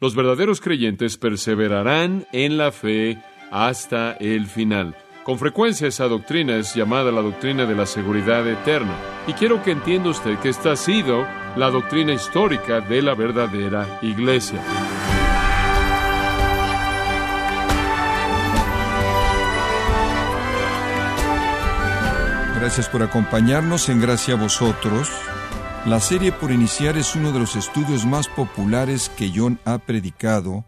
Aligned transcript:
Los 0.00 0.14
verdaderos 0.14 0.62
creyentes 0.62 1.18
perseverarán 1.18 2.26
en 2.32 2.56
la 2.56 2.72
fe 2.72 3.18
hasta 3.50 4.12
el 4.12 4.46
final. 4.46 4.96
Con 5.24 5.38
frecuencia 5.38 5.88
esa 5.88 6.08
doctrina 6.08 6.56
es 6.56 6.74
llamada 6.74 7.12
la 7.12 7.20
doctrina 7.20 7.66
de 7.66 7.74
la 7.74 7.84
seguridad 7.84 8.48
eterna. 8.48 8.96
Y 9.26 9.34
quiero 9.34 9.62
que 9.62 9.72
entienda 9.72 10.08
usted 10.08 10.38
que 10.38 10.48
esta 10.48 10.72
ha 10.72 10.76
sido 10.76 11.26
la 11.54 11.68
doctrina 11.68 12.14
histórica 12.14 12.80
de 12.80 13.02
la 13.02 13.14
verdadera 13.14 13.98
iglesia. 14.00 14.62
Gracias 22.58 22.88
por 22.88 23.02
acompañarnos 23.02 23.90
en 23.90 24.00
Gracia 24.00 24.32
a 24.32 24.38
vosotros. 24.38 25.10
La 25.86 25.98
serie 25.98 26.30
por 26.30 26.52
iniciar 26.52 26.98
es 26.98 27.16
uno 27.16 27.32
de 27.32 27.38
los 27.38 27.56
estudios 27.56 28.04
más 28.04 28.28
populares 28.28 29.08
que 29.08 29.32
John 29.34 29.58
ha 29.64 29.78
predicado, 29.78 30.66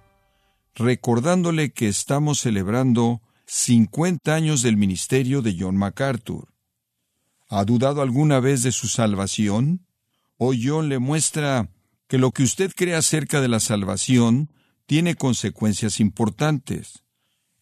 recordándole 0.74 1.72
que 1.74 1.86
estamos 1.86 2.40
celebrando 2.40 3.20
50 3.44 4.34
años 4.34 4.62
del 4.62 4.78
ministerio 4.78 5.42
de 5.42 5.54
John 5.58 5.76
MacArthur. 5.76 6.54
¿Ha 7.50 7.62
dudado 7.66 8.00
alguna 8.00 8.40
vez 8.40 8.62
de 8.62 8.72
su 8.72 8.88
salvación? 8.88 9.86
Hoy 10.38 10.62
John 10.66 10.88
le 10.88 10.98
muestra 10.98 11.68
que 12.08 12.16
lo 12.16 12.30
que 12.30 12.44
usted 12.44 12.72
cree 12.74 12.94
acerca 12.94 13.42
de 13.42 13.48
la 13.48 13.60
salvación 13.60 14.50
tiene 14.86 15.14
consecuencias 15.14 16.00
importantes. 16.00 17.04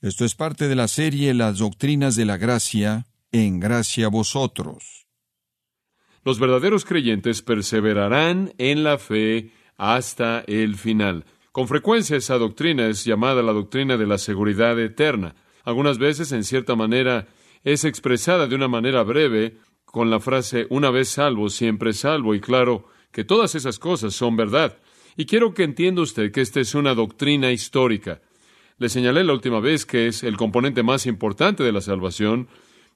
Esto 0.00 0.24
es 0.24 0.36
parte 0.36 0.68
de 0.68 0.76
la 0.76 0.86
serie 0.86 1.34
Las 1.34 1.58
Doctrinas 1.58 2.14
de 2.14 2.26
la 2.26 2.36
Gracia, 2.36 3.08
en 3.32 3.58
gracia 3.58 4.06
a 4.06 4.08
vosotros. 4.08 5.09
Los 6.24 6.38
verdaderos 6.38 6.84
creyentes 6.84 7.42
perseverarán 7.42 8.52
en 8.58 8.84
la 8.84 8.98
fe 8.98 9.52
hasta 9.76 10.40
el 10.40 10.76
final. 10.76 11.24
Con 11.52 11.66
frecuencia 11.66 12.16
esa 12.16 12.38
doctrina 12.38 12.86
es 12.86 13.04
llamada 13.04 13.42
la 13.42 13.52
doctrina 13.52 13.96
de 13.96 14.06
la 14.06 14.18
seguridad 14.18 14.78
eterna. 14.78 15.34
Algunas 15.64 15.98
veces, 15.98 16.32
en 16.32 16.44
cierta 16.44 16.76
manera, 16.76 17.28
es 17.64 17.84
expresada 17.84 18.46
de 18.46 18.54
una 18.54 18.68
manera 18.68 19.02
breve 19.02 19.56
con 19.84 20.10
la 20.10 20.20
frase 20.20 20.66
una 20.70 20.90
vez 20.90 21.08
salvo, 21.08 21.48
siempre 21.48 21.92
salvo. 21.92 22.34
Y 22.34 22.40
claro 22.40 22.86
que 23.10 23.24
todas 23.24 23.54
esas 23.54 23.78
cosas 23.78 24.14
son 24.14 24.36
verdad. 24.36 24.78
Y 25.16 25.26
quiero 25.26 25.54
que 25.54 25.64
entienda 25.64 26.02
usted 26.02 26.30
que 26.30 26.40
esta 26.40 26.60
es 26.60 26.74
una 26.74 26.94
doctrina 26.94 27.50
histórica. 27.50 28.20
Le 28.78 28.88
señalé 28.88 29.24
la 29.24 29.32
última 29.32 29.60
vez 29.60 29.84
que 29.84 30.06
es 30.06 30.22
el 30.22 30.36
componente 30.36 30.82
más 30.82 31.06
importante 31.06 31.64
de 31.64 31.72
la 31.72 31.80
salvación, 31.80 32.48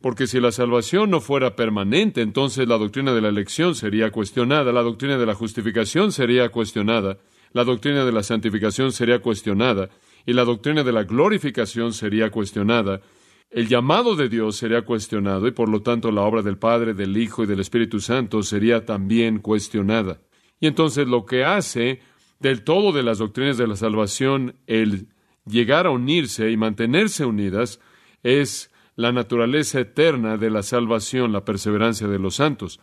porque 0.04 0.26
si 0.26 0.38
la 0.38 0.52
salvación 0.52 1.08
no 1.08 1.22
fuera 1.22 1.56
permanente, 1.56 2.20
entonces 2.20 2.68
la 2.68 2.76
doctrina 2.76 3.14
de 3.14 3.22
la 3.22 3.30
elección 3.30 3.74
sería 3.74 4.10
cuestionada, 4.10 4.70
la 4.70 4.82
doctrina 4.82 5.16
de 5.16 5.24
la 5.24 5.34
justificación 5.34 6.12
sería 6.12 6.50
cuestionada, 6.50 7.16
la 7.54 7.64
doctrina 7.64 8.04
de 8.04 8.12
la 8.12 8.22
santificación 8.22 8.92
sería 8.92 9.20
cuestionada, 9.20 9.88
y 10.26 10.34
la 10.34 10.44
doctrina 10.44 10.82
de 10.84 10.92
la 10.92 11.04
glorificación 11.04 11.94
sería 11.94 12.30
cuestionada. 12.30 13.00
El 13.48 13.66
llamado 13.66 14.14
de 14.14 14.28
Dios 14.28 14.56
sería 14.56 14.82
cuestionado 14.82 15.48
y 15.48 15.52
por 15.52 15.70
lo 15.70 15.80
tanto 15.80 16.12
la 16.12 16.20
obra 16.20 16.42
del 16.42 16.58
Padre, 16.58 16.92
del 16.92 17.16
Hijo 17.16 17.44
y 17.44 17.46
del 17.46 17.60
Espíritu 17.60 17.98
Santo 17.98 18.42
sería 18.42 18.84
también 18.84 19.38
cuestionada. 19.38 20.20
Y 20.60 20.66
entonces 20.66 21.08
lo 21.08 21.24
que 21.24 21.46
hace 21.46 22.00
del 22.40 22.62
todo 22.62 22.92
de 22.92 23.04
las 23.04 23.16
doctrinas 23.16 23.56
de 23.56 23.68
la 23.68 23.76
salvación 23.76 24.56
el 24.66 25.08
llegar 25.46 25.86
a 25.86 25.92
unirse 25.92 26.50
y 26.50 26.58
mantenerse 26.58 27.24
unidas 27.24 27.80
es 28.22 28.70
la 28.96 29.12
naturaleza 29.12 29.80
eterna 29.80 30.36
de 30.36 30.50
la 30.50 30.62
salvación, 30.62 31.32
la 31.32 31.44
perseverancia 31.44 32.06
de 32.06 32.18
los 32.18 32.36
santos. 32.36 32.80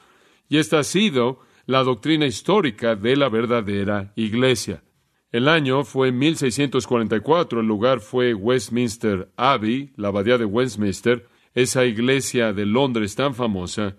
Y 0.50 0.58
esta 0.58 0.80
ha 0.80 0.84
sido 0.84 1.40
la 1.66 1.84
doctrina 1.84 2.26
histórica 2.26 2.96
de 2.96 3.16
la 3.16 3.30
verdadera 3.30 4.12
Iglesia. 4.16 4.84
El 5.32 5.48
año 5.48 5.86
fue 5.86 6.12
1644, 6.12 7.62
el 7.62 7.68
lugar 7.68 8.02
fue 8.02 8.34
Westminster 8.34 9.32
Abbey, 9.38 9.94
la 9.96 10.10
abadía 10.10 10.38
de 10.38 10.44
Westminster, 10.44 11.26
esa 11.54 11.86
iglesia 11.86 12.52
de 12.52 12.66
Londres 12.66 13.16
tan 13.16 13.34
famosa. 13.34 13.96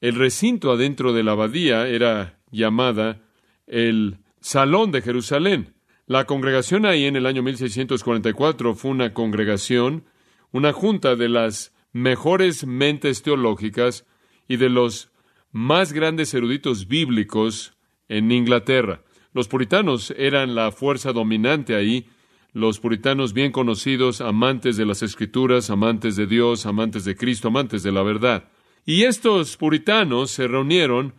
El 0.00 0.16
recinto 0.16 0.72
adentro 0.72 1.12
de 1.12 1.22
la 1.22 1.32
abadía 1.32 1.86
era 1.86 2.40
llamada 2.50 3.22
el 3.66 4.18
Salón 4.40 4.90
de 4.90 5.02
Jerusalén. 5.02 5.74
La 6.06 6.24
congregación 6.26 6.86
ahí 6.86 7.04
en 7.04 7.16
el 7.16 7.26
año 7.26 7.42
1644 7.42 8.74
fue 8.74 8.90
una 8.90 9.14
congregación 9.14 10.04
una 10.54 10.72
junta 10.72 11.16
de 11.16 11.28
las 11.28 11.74
mejores 11.92 12.64
mentes 12.64 13.22
teológicas 13.22 14.06
y 14.46 14.56
de 14.56 14.68
los 14.68 15.10
más 15.50 15.92
grandes 15.92 16.32
eruditos 16.32 16.86
bíblicos 16.86 17.76
en 18.08 18.30
Inglaterra. 18.30 19.02
Los 19.32 19.48
puritanos 19.48 20.14
eran 20.16 20.54
la 20.54 20.70
fuerza 20.70 21.12
dominante 21.12 21.74
ahí, 21.74 22.06
los 22.52 22.78
puritanos 22.78 23.32
bien 23.32 23.50
conocidos, 23.50 24.20
amantes 24.20 24.76
de 24.76 24.86
las 24.86 25.02
escrituras, 25.02 25.70
amantes 25.70 26.14
de 26.14 26.28
Dios, 26.28 26.66
amantes 26.66 27.04
de 27.04 27.16
Cristo, 27.16 27.48
amantes 27.48 27.82
de 27.82 27.90
la 27.90 28.04
verdad. 28.04 28.48
Y 28.86 29.02
estos 29.02 29.56
puritanos 29.56 30.30
se 30.30 30.46
reunieron, 30.46 31.14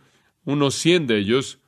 unos 0.46 0.76
cien 0.76 1.06
de 1.06 1.18
ellos, 1.18 1.58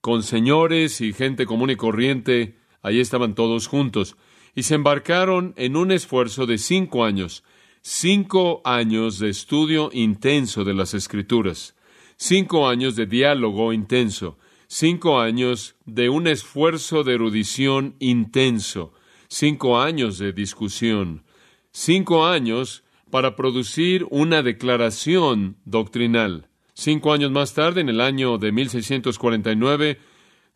con 0.00 0.22
señores 0.22 1.02
y 1.02 1.12
gente 1.12 1.44
común 1.44 1.68
y 1.68 1.76
corriente, 1.76 2.56
ahí 2.80 3.00
estaban 3.00 3.34
todos 3.34 3.66
juntos 3.66 4.16
y 4.54 4.64
se 4.64 4.74
embarcaron 4.74 5.54
en 5.56 5.76
un 5.76 5.92
esfuerzo 5.92 6.46
de 6.46 6.58
cinco 6.58 7.04
años, 7.04 7.44
cinco 7.82 8.60
años 8.64 9.18
de 9.18 9.30
estudio 9.30 9.90
intenso 9.92 10.64
de 10.64 10.74
las 10.74 10.94
Escrituras, 10.94 11.74
cinco 12.16 12.68
años 12.68 12.96
de 12.96 13.06
diálogo 13.06 13.72
intenso, 13.72 14.38
cinco 14.66 15.20
años 15.20 15.76
de 15.86 16.08
un 16.08 16.26
esfuerzo 16.26 17.04
de 17.04 17.14
erudición 17.14 17.94
intenso, 17.98 18.92
cinco 19.28 19.80
años 19.80 20.18
de 20.18 20.32
discusión, 20.32 21.24
cinco 21.70 22.26
años 22.26 22.84
para 23.10 23.36
producir 23.36 24.06
una 24.10 24.42
declaración 24.42 25.56
doctrinal. 25.64 26.48
Cinco 26.74 27.12
años 27.12 27.30
más 27.30 27.54
tarde, 27.54 27.80
en 27.80 27.88
el 27.88 28.00
año 28.00 28.38
de 28.38 28.52
1649, 28.52 29.98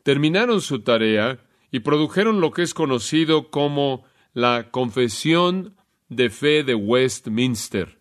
terminaron 0.02 0.60
su 0.60 0.80
tarea 0.80 1.40
y 1.72 1.80
produjeron 1.80 2.40
lo 2.40 2.52
que 2.52 2.62
es 2.62 2.74
conocido 2.74 3.50
como 3.50 4.04
la 4.34 4.70
Confesión 4.70 5.74
de 6.10 6.28
Fe 6.28 6.62
de 6.62 6.74
Westminster. 6.74 7.98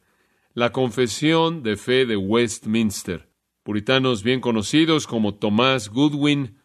La 0.53 0.73
Confesión 0.73 1.63
de 1.63 1.77
Fe 1.77 2.05
de 2.05 2.17
Westminster. 2.17 3.29
Puritanos 3.63 4.23
bien 4.23 4.41
conocidos 4.41 5.07
como 5.07 5.35
Thomas 5.35 5.89
Goodwin, 5.89 6.57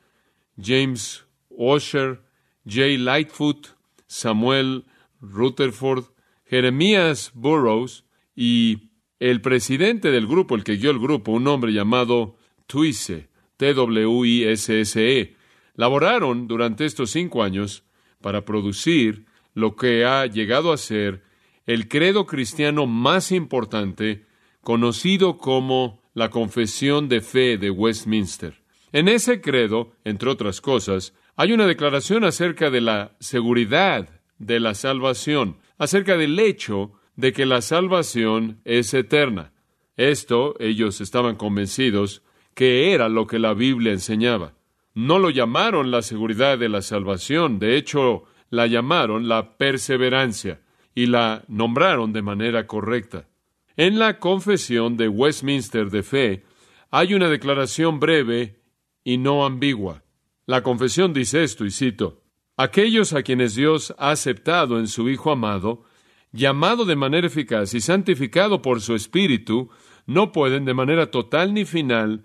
James 0.61 1.25
Osher, 1.57 2.23
J. 2.65 2.99
Lightfoot, 2.99 3.69
Samuel 4.09 4.85
Rutherford, 5.21 6.07
Jeremías 6.45 7.31
Burroughs 7.35 8.05
y 8.35 8.91
el 9.21 9.41
presidente 9.41 10.11
del 10.11 10.27
grupo, 10.27 10.57
el 10.57 10.65
que 10.65 10.77
guió 10.77 10.91
el 10.91 10.99
grupo, 10.99 11.31
un 11.31 11.47
hombre 11.47 11.73
llamado 11.73 12.37
Twisse, 12.67 13.29
T-W-I-S-S-E, 13.57 15.36
laboraron 15.77 16.49
durante 16.49 16.85
estos 16.85 17.11
cinco 17.11 17.43
años 17.43 17.85
para 18.21 18.45
producir 18.45 19.27
lo 19.55 19.77
que 19.77 20.05
ha 20.05 20.27
llegado 20.27 20.73
a 20.73 20.77
ser 20.77 21.23
el 21.67 21.89
credo 21.89 22.27
cristiano 22.27 22.87
más 22.87 23.33
importante, 23.33 24.27
conocido 24.61 25.39
como 25.39 26.01
la 26.15 26.31
Confesión 26.31 27.09
de 27.09 27.21
Fe 27.21 27.59
de 27.59 27.71
Westminster. 27.71 28.63
En 28.93 29.09
ese 29.09 29.41
credo, 29.41 29.93
entre 30.05 30.31
otras 30.31 30.61
cosas, 30.61 31.13
hay 31.37 31.53
una 31.53 31.67
declaración 31.67 32.25
acerca 32.25 32.71
de 32.71 32.81
la 32.81 33.17
seguridad 33.21 34.09
de 34.39 34.61
la 34.61 34.75
salvación, 34.75 35.59
acerca 35.79 36.17
del 36.17 36.39
hecho 36.39 36.93
de 37.17 37.33
que 37.33 37.47
la 37.47 37.63
salvación 37.63 38.61
es 38.65 38.95
eterna. 38.95 39.53
Esto 39.97 40.55
ellos 40.59 41.01
estaban 41.01 41.37
convencidos 41.37 42.23
que 42.55 42.93
era 42.93 43.09
lo 43.09 43.27
que 43.27 43.39
la 43.39 43.55
Biblia 43.55 43.93
enseñaba. 43.93 44.55
No 44.97 45.19
lo 45.19 45.29
llamaron 45.29 45.91
la 45.91 46.01
seguridad 46.01 46.57
de 46.57 46.71
la 46.71 46.81
salvación, 46.81 47.59
de 47.59 47.77
hecho 47.77 48.25
la 48.49 48.67
llamaron 48.67 49.29
la 49.29 49.59
perseverancia 49.59 50.63
y 50.95 51.05
la 51.05 51.45
nombraron 51.49 52.15
de 52.15 52.23
manera 52.23 52.67
correcta. 52.67 53.29
En 53.77 53.99
la 53.99 54.19
confesión 54.19 54.97
de 54.97 55.09
Westminster 55.09 55.91
de 55.91 56.03
fe 56.03 56.45
hay 56.91 57.13
una 57.13 57.29
declaración 57.29 58.01
breve 58.01 58.63
y 59.05 59.19
no 59.19 59.45
ambigua. 59.45 60.03
La 60.47 60.63
confesión 60.63 61.13
dice 61.13 61.45
esto, 61.45 61.67
y 61.67 61.71
cito, 61.71 62.23
Aquellos 62.57 63.13
a 63.13 63.23
quienes 63.23 63.55
Dios 63.55 63.95
ha 63.99 64.13
aceptado 64.13 64.79
en 64.79 64.89
su 64.89 65.11
Hijo 65.11 65.31
amado, 65.31 65.85
llamado 66.33 66.87
de 66.87 66.97
manera 66.97 67.27
eficaz 67.27 67.75
y 67.75 67.83
santificado 67.83 68.63
por 68.63 68.81
su 68.81 68.95
Espíritu, 68.95 69.69
no 70.07 70.33
pueden 70.33 70.65
de 70.65 70.73
manera 70.73 71.11
total 71.11 71.53
ni 71.53 71.67
final 71.67 72.25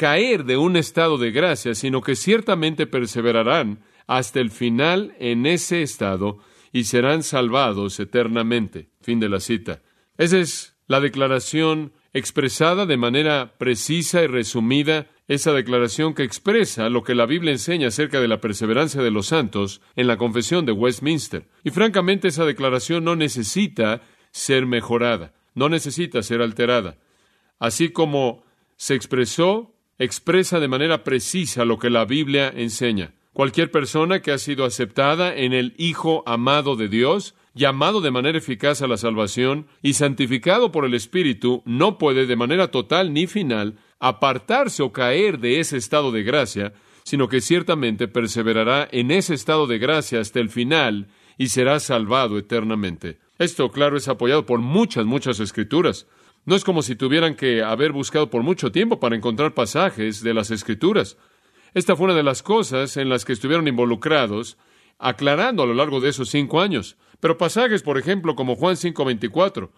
caer 0.00 0.44
de 0.44 0.56
un 0.56 0.78
estado 0.78 1.18
de 1.18 1.30
gracia, 1.30 1.74
sino 1.74 2.00
que 2.00 2.16
ciertamente 2.16 2.86
perseverarán 2.86 3.80
hasta 4.06 4.40
el 4.40 4.50
final 4.50 5.14
en 5.18 5.44
ese 5.44 5.82
estado 5.82 6.38
y 6.72 6.84
serán 6.84 7.22
salvados 7.22 8.00
eternamente. 8.00 8.88
Fin 9.02 9.20
de 9.20 9.28
la 9.28 9.40
cita. 9.40 9.82
Esa 10.16 10.38
es 10.38 10.74
la 10.86 11.00
declaración 11.00 11.92
expresada 12.14 12.86
de 12.86 12.96
manera 12.96 13.58
precisa 13.58 14.22
y 14.22 14.26
resumida 14.26 15.08
esa 15.28 15.52
declaración 15.52 16.14
que 16.14 16.22
expresa 16.22 16.88
lo 16.88 17.02
que 17.02 17.14
la 17.14 17.26
Biblia 17.26 17.52
enseña 17.52 17.88
acerca 17.88 18.22
de 18.22 18.28
la 18.28 18.40
perseverancia 18.40 19.02
de 19.02 19.10
los 19.10 19.26
santos 19.26 19.82
en 19.96 20.06
la 20.06 20.16
confesión 20.16 20.64
de 20.64 20.72
Westminster. 20.72 21.46
Y 21.62 21.72
francamente 21.72 22.28
esa 22.28 22.46
declaración 22.46 23.04
no 23.04 23.16
necesita 23.16 24.00
ser 24.30 24.64
mejorada, 24.64 25.34
no 25.54 25.68
necesita 25.68 26.22
ser 26.22 26.40
alterada. 26.40 26.96
Así 27.58 27.90
como 27.90 28.44
se 28.76 28.94
expresó, 28.94 29.74
expresa 30.00 30.58
de 30.58 30.66
manera 30.66 31.04
precisa 31.04 31.66
lo 31.66 31.78
que 31.78 31.90
la 31.90 32.06
Biblia 32.06 32.52
enseña. 32.56 33.12
Cualquier 33.34 33.70
persona 33.70 34.22
que 34.22 34.32
ha 34.32 34.38
sido 34.38 34.64
aceptada 34.64 35.36
en 35.36 35.52
el 35.52 35.74
Hijo 35.76 36.24
amado 36.26 36.74
de 36.74 36.88
Dios, 36.88 37.34
llamado 37.54 38.00
de 38.00 38.10
manera 38.10 38.38
eficaz 38.38 38.80
a 38.80 38.88
la 38.88 38.96
salvación 38.96 39.66
y 39.82 39.92
santificado 39.92 40.72
por 40.72 40.86
el 40.86 40.94
Espíritu, 40.94 41.62
no 41.66 41.98
puede 41.98 42.26
de 42.26 42.34
manera 42.34 42.70
total 42.70 43.12
ni 43.12 43.26
final 43.26 43.76
apartarse 43.98 44.82
o 44.82 44.90
caer 44.90 45.38
de 45.38 45.60
ese 45.60 45.76
estado 45.76 46.12
de 46.12 46.22
gracia, 46.22 46.72
sino 47.04 47.28
que 47.28 47.42
ciertamente 47.42 48.08
perseverará 48.08 48.88
en 48.90 49.10
ese 49.10 49.34
estado 49.34 49.66
de 49.66 49.78
gracia 49.78 50.20
hasta 50.20 50.40
el 50.40 50.48
final 50.48 51.08
y 51.36 51.48
será 51.48 51.78
salvado 51.78 52.38
eternamente. 52.38 53.18
Esto, 53.38 53.70
claro, 53.70 53.98
es 53.98 54.08
apoyado 54.08 54.46
por 54.46 54.60
muchas, 54.60 55.04
muchas 55.04 55.40
escrituras. 55.40 56.06
No 56.44 56.56
es 56.56 56.64
como 56.64 56.82
si 56.82 56.96
tuvieran 56.96 57.34
que 57.34 57.62
haber 57.62 57.92
buscado 57.92 58.30
por 58.30 58.42
mucho 58.42 58.72
tiempo 58.72 58.98
para 58.98 59.16
encontrar 59.16 59.54
pasajes 59.54 60.22
de 60.22 60.34
las 60.34 60.50
escrituras. 60.50 61.16
Esta 61.74 61.96
fue 61.96 62.06
una 62.06 62.14
de 62.14 62.22
las 62.22 62.42
cosas 62.42 62.96
en 62.96 63.08
las 63.08 63.24
que 63.24 63.32
estuvieron 63.32 63.68
involucrados, 63.68 64.56
aclarando 64.98 65.62
a 65.62 65.66
lo 65.66 65.74
largo 65.74 66.00
de 66.00 66.08
esos 66.08 66.30
cinco 66.30 66.60
años. 66.60 66.96
Pero 67.20 67.38
pasajes, 67.38 67.82
por 67.82 67.98
ejemplo, 67.98 68.34
como 68.34 68.56
Juan 68.56 68.76
5:24, 68.76 69.70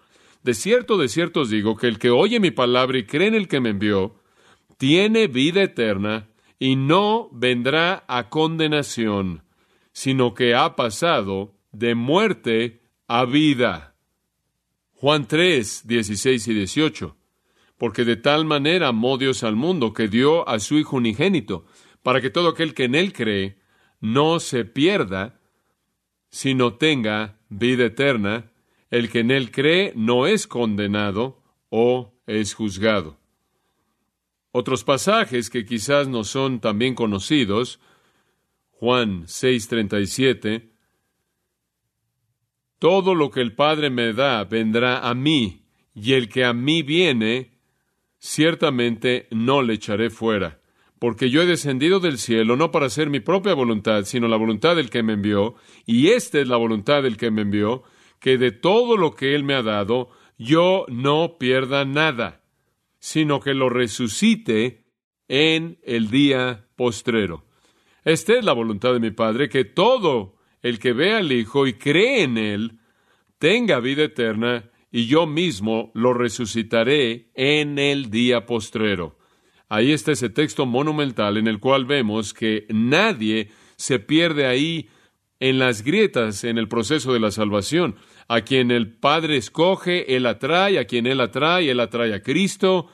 de 0.43 0.53
cierto, 0.53 0.97
de 0.97 1.09
cierto 1.09 1.41
os 1.41 1.49
digo 1.49 1.75
que 1.75 1.87
el 1.87 1.99
que 1.99 2.09
oye 2.09 2.39
mi 2.39 2.51
palabra 2.51 2.97
y 2.97 3.05
cree 3.05 3.27
en 3.27 3.35
el 3.35 3.47
que 3.47 3.59
me 3.59 3.69
envió, 3.69 4.15
tiene 4.77 5.27
vida 5.27 5.61
eterna 5.61 6.29
y 6.59 6.75
no 6.75 7.29
vendrá 7.31 8.03
a 8.07 8.29
condenación, 8.29 9.43
sino 9.91 10.33
que 10.33 10.55
ha 10.55 10.75
pasado 10.75 11.53
de 11.71 11.95
muerte 11.95 12.81
a 13.07 13.25
vida. 13.25 13.92
Juan 15.03 15.27
3, 15.27 15.85
16 15.85 16.47
y 16.47 16.53
18. 16.53 17.17
Porque 17.77 18.05
de 18.05 18.15
tal 18.15 18.45
manera 18.45 18.87
amó 18.87 19.17
Dios 19.17 19.43
al 19.43 19.57
mundo 19.57 19.91
que 19.91 20.07
dio 20.07 20.47
a 20.47 20.59
su 20.59 20.77
Hijo 20.77 20.95
unigénito, 20.95 21.65
para 22.03 22.21
que 22.21 22.29
todo 22.29 22.47
aquel 22.47 22.73
que 22.73 22.85
en 22.85 22.95
él 22.95 23.11
cree 23.11 23.57
no 23.99 24.39
se 24.39 24.63
pierda, 24.63 25.41
sino 26.29 26.75
tenga 26.75 27.37
vida 27.49 27.87
eterna. 27.87 28.53
El 28.91 29.09
que 29.09 29.19
en 29.19 29.31
él 29.31 29.51
cree 29.51 29.91
no 29.93 30.25
es 30.25 30.47
condenado 30.47 31.43
o 31.67 32.13
es 32.25 32.53
juzgado. 32.53 33.17
Otros 34.53 34.85
pasajes 34.85 35.49
que 35.49 35.65
quizás 35.65 36.07
no 36.07 36.23
son 36.23 36.61
también 36.61 36.95
conocidos, 36.95 37.81
Juan 38.71 39.25
6:37, 39.27 40.72
Todo 42.83 43.15
lo 43.15 43.31
que 43.31 43.39
el 43.39 43.55
Padre 43.55 43.89
me 43.89 44.11
da 44.11 44.43
vendrá 44.43 45.07
a 45.07 45.13
mí, 45.13 45.63
y 45.95 46.15
el 46.15 46.27
que 46.27 46.43
a 46.43 46.51
mí 46.51 46.83
viene, 46.83 47.51
ciertamente 48.19 49.27
no 49.31 49.61
le 49.61 49.75
echaré 49.75 50.09
fuera, 50.09 50.59
porque 50.99 51.29
yo 51.29 51.41
he 51.41 51.45
descendido 51.45 52.01
del 52.01 52.17
cielo 52.17 52.57
no 52.57 52.71
para 52.71 52.87
hacer 52.87 53.09
mi 53.09 53.21
propia 53.21 53.53
voluntad, 53.53 54.03
sino 54.03 54.27
la 54.27 54.35
voluntad 54.35 54.75
del 54.75 54.89
que 54.89 55.01
me 55.01 55.13
envió, 55.13 55.55
y 55.85 56.09
esta 56.09 56.41
es 56.41 56.49
la 56.49 56.57
voluntad 56.57 57.03
del 57.03 57.15
que 57.15 57.31
me 57.31 57.43
envió, 57.43 57.83
que 58.19 58.37
de 58.37 58.51
todo 58.51 58.97
lo 58.97 59.15
que 59.15 59.33
Él 59.33 59.45
me 59.45 59.53
ha 59.53 59.63
dado, 59.63 60.09
yo 60.37 60.85
no 60.89 61.37
pierda 61.39 61.85
nada, 61.85 62.43
sino 62.99 63.39
que 63.39 63.53
lo 63.53 63.69
resucite 63.69 64.83
en 65.29 65.79
el 65.83 66.09
día 66.09 66.67
postrero. 66.75 67.45
Esta 68.03 68.33
es 68.33 68.43
la 68.43 68.51
voluntad 68.51 68.91
de 68.91 68.99
mi 68.99 69.11
Padre, 69.11 69.47
que 69.47 69.63
todo 69.63 70.35
el 70.63 70.79
que 70.79 70.93
vea 70.93 71.17
al 71.17 71.31
Hijo 71.31 71.67
y 71.67 71.73
cree 71.73 72.23
en 72.23 72.37
Él 72.37 72.79
tenga 73.37 73.81
vida 73.81 74.03
eterna, 74.03 74.69
y 74.89 75.07
yo 75.07 75.27
mismo 75.27 75.91
lo 75.93 76.13
resucitaré 76.13 77.27
en 77.33 77.77
el 77.77 78.09
día 78.09 78.45
postrero. 78.45 79.17
Ahí 79.67 79.91
está 79.91 80.13
ese 80.13 80.29
texto 80.29 80.65
monumental 80.65 81.35
en 81.35 81.47
el 81.47 81.59
cual 81.59 81.83
vemos 81.83 82.33
que 82.33 82.65
nadie 82.69 83.49
se 83.75 83.99
pierde 83.99 84.45
ahí 84.45 84.87
en 85.41 85.59
las 85.59 85.83
grietas 85.83 86.45
en 86.45 86.57
el 86.57 86.69
proceso 86.69 87.11
de 87.11 87.19
la 87.19 87.31
salvación. 87.31 87.95
A 88.29 88.41
quien 88.41 88.71
el 88.71 88.93
Padre 88.93 89.35
escoge, 89.35 90.15
Él 90.15 90.25
atrae, 90.25 90.79
a 90.79 90.85
quien 90.85 91.05
Él 91.05 91.19
atrae, 91.19 91.69
Él 91.69 91.81
atrae 91.81 92.13
a 92.13 92.21
Cristo, 92.21 92.87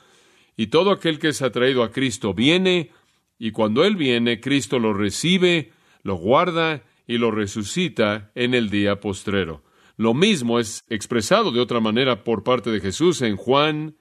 y 0.57 0.67
todo 0.67 0.89
aquel 0.89 1.19
que 1.19 1.27
es 1.27 1.43
atraído 1.43 1.83
a 1.83 1.91
Cristo 1.91 2.33
viene, 2.33 2.89
y 3.37 3.51
cuando 3.51 3.85
Él 3.85 3.95
viene, 3.95 4.39
Cristo 4.39 4.79
lo 4.79 4.93
recibe, 4.93 5.73
lo 6.01 6.15
guarda 6.15 6.81
y 7.09 7.17
lo 7.17 7.31
resucita 7.31 8.31
en 8.35 8.53
el 8.53 8.69
día 8.69 8.99
postrero. 8.99 9.63
Lo 9.97 10.13
mismo 10.13 10.59
es 10.59 10.85
expresado 10.89 11.51
de 11.51 11.59
otra 11.59 11.79
manera 11.79 12.23
por 12.23 12.43
parte 12.43 12.69
de 12.69 12.79
Jesús 12.79 13.23
en 13.23 13.35
Juan 13.35 13.95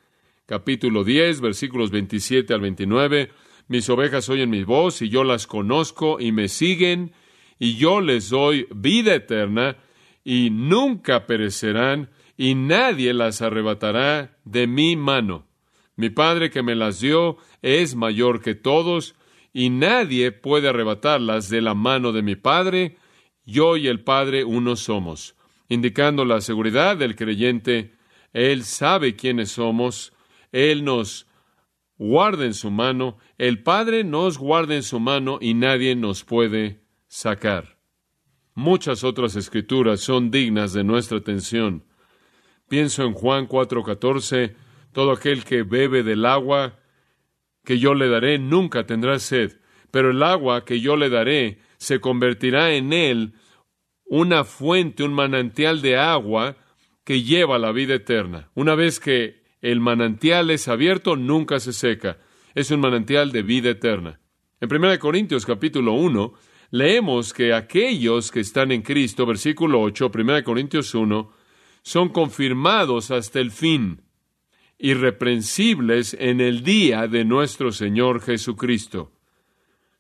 capítulo 0.44 1.04
10, 1.04 1.40
versículos 1.40 1.90
27 1.90 2.52
al 2.52 2.60
29. 2.60 3.30
Mis 3.66 3.88
ovejas 3.88 4.28
oyen 4.28 4.50
mi 4.50 4.62
voz 4.62 5.00
y 5.00 5.08
yo 5.08 5.24
las 5.24 5.46
conozco 5.46 6.20
y 6.20 6.32
me 6.32 6.48
siguen 6.48 7.12
y 7.58 7.76
yo 7.76 8.02
les 8.02 8.28
doy 8.28 8.68
vida 8.74 9.14
eterna, 9.14 9.78
y 10.22 10.50
nunca 10.50 11.26
perecerán, 11.26 12.10
y 12.36 12.54
nadie 12.54 13.14
las 13.14 13.40
arrebatará 13.40 14.36
de 14.44 14.66
mi 14.66 14.96
mano. 14.96 15.46
Mi 15.96 16.10
Padre 16.10 16.50
que 16.50 16.62
me 16.62 16.76
las 16.76 17.00
dio 17.00 17.38
es 17.62 17.96
mayor 17.96 18.42
que 18.42 18.54
todos, 18.54 19.16
y 19.52 19.70
nadie 19.70 20.32
puede 20.32 20.68
arrebatarlas 20.68 21.48
de 21.48 21.60
la 21.60 21.74
mano 21.74 22.12
de 22.12 22.22
mi 22.22 22.36
Padre. 22.36 22.96
Yo 23.44 23.76
y 23.76 23.88
el 23.88 24.00
Padre 24.00 24.44
uno 24.44 24.76
somos, 24.76 25.36
indicando 25.68 26.24
la 26.24 26.40
seguridad 26.40 26.96
del 26.96 27.16
creyente. 27.16 27.94
Él 28.32 28.64
sabe 28.64 29.16
quiénes 29.16 29.52
somos, 29.52 30.12
Él 30.52 30.84
nos 30.84 31.26
guarda 31.96 32.44
en 32.44 32.54
su 32.54 32.70
mano, 32.70 33.18
el 33.38 33.62
Padre 33.62 34.04
nos 34.04 34.38
guarda 34.38 34.74
en 34.76 34.82
su 34.82 35.00
mano 35.00 35.38
y 35.40 35.54
nadie 35.54 35.96
nos 35.96 36.24
puede 36.24 36.84
sacar. 37.08 37.78
Muchas 38.54 39.04
otras 39.04 39.36
escrituras 39.36 40.00
son 40.00 40.30
dignas 40.30 40.72
de 40.72 40.84
nuestra 40.84 41.18
atención. 41.18 41.84
Pienso 42.68 43.04
en 43.04 43.14
Juan 43.14 43.46
4:14, 43.46 44.54
todo 44.92 45.12
aquel 45.12 45.44
que 45.44 45.62
bebe 45.62 46.02
del 46.02 46.26
agua 46.26 46.78
que 47.68 47.78
yo 47.78 47.92
le 47.92 48.08
daré 48.08 48.38
nunca 48.38 48.86
tendrá 48.86 49.18
sed, 49.18 49.60
pero 49.90 50.12
el 50.12 50.22
agua 50.22 50.64
que 50.64 50.80
yo 50.80 50.96
le 50.96 51.10
daré 51.10 51.58
se 51.76 52.00
convertirá 52.00 52.72
en 52.72 52.94
él 52.94 53.34
una 54.06 54.44
fuente, 54.44 55.02
un 55.02 55.12
manantial 55.12 55.82
de 55.82 55.98
agua 55.98 56.56
que 57.04 57.22
lleva 57.22 57.58
la 57.58 57.70
vida 57.70 57.96
eterna. 57.96 58.48
Una 58.54 58.74
vez 58.74 59.00
que 59.00 59.42
el 59.60 59.80
manantial 59.80 60.48
es 60.48 60.66
abierto, 60.66 61.14
nunca 61.14 61.60
se 61.60 61.74
seca. 61.74 62.16
Es 62.54 62.70
un 62.70 62.80
manantial 62.80 63.32
de 63.32 63.42
vida 63.42 63.68
eterna. 63.68 64.18
En 64.62 64.74
1 64.74 64.98
Corintios 64.98 65.44
capítulo 65.44 65.92
1 65.92 66.32
leemos 66.70 67.34
que 67.34 67.52
aquellos 67.52 68.32
que 68.32 68.40
están 68.40 68.72
en 68.72 68.80
Cristo, 68.80 69.26
versículo 69.26 69.82
8, 69.82 70.10
1 70.14 70.42
Corintios 70.42 70.94
1, 70.94 71.30
son 71.82 72.08
confirmados 72.08 73.10
hasta 73.10 73.40
el 73.40 73.50
fin, 73.50 74.07
irreprensibles 74.78 76.16
en 76.18 76.40
el 76.40 76.62
día 76.62 77.08
de 77.08 77.24
nuestro 77.24 77.72
Señor 77.72 78.20
Jesucristo. 78.20 79.12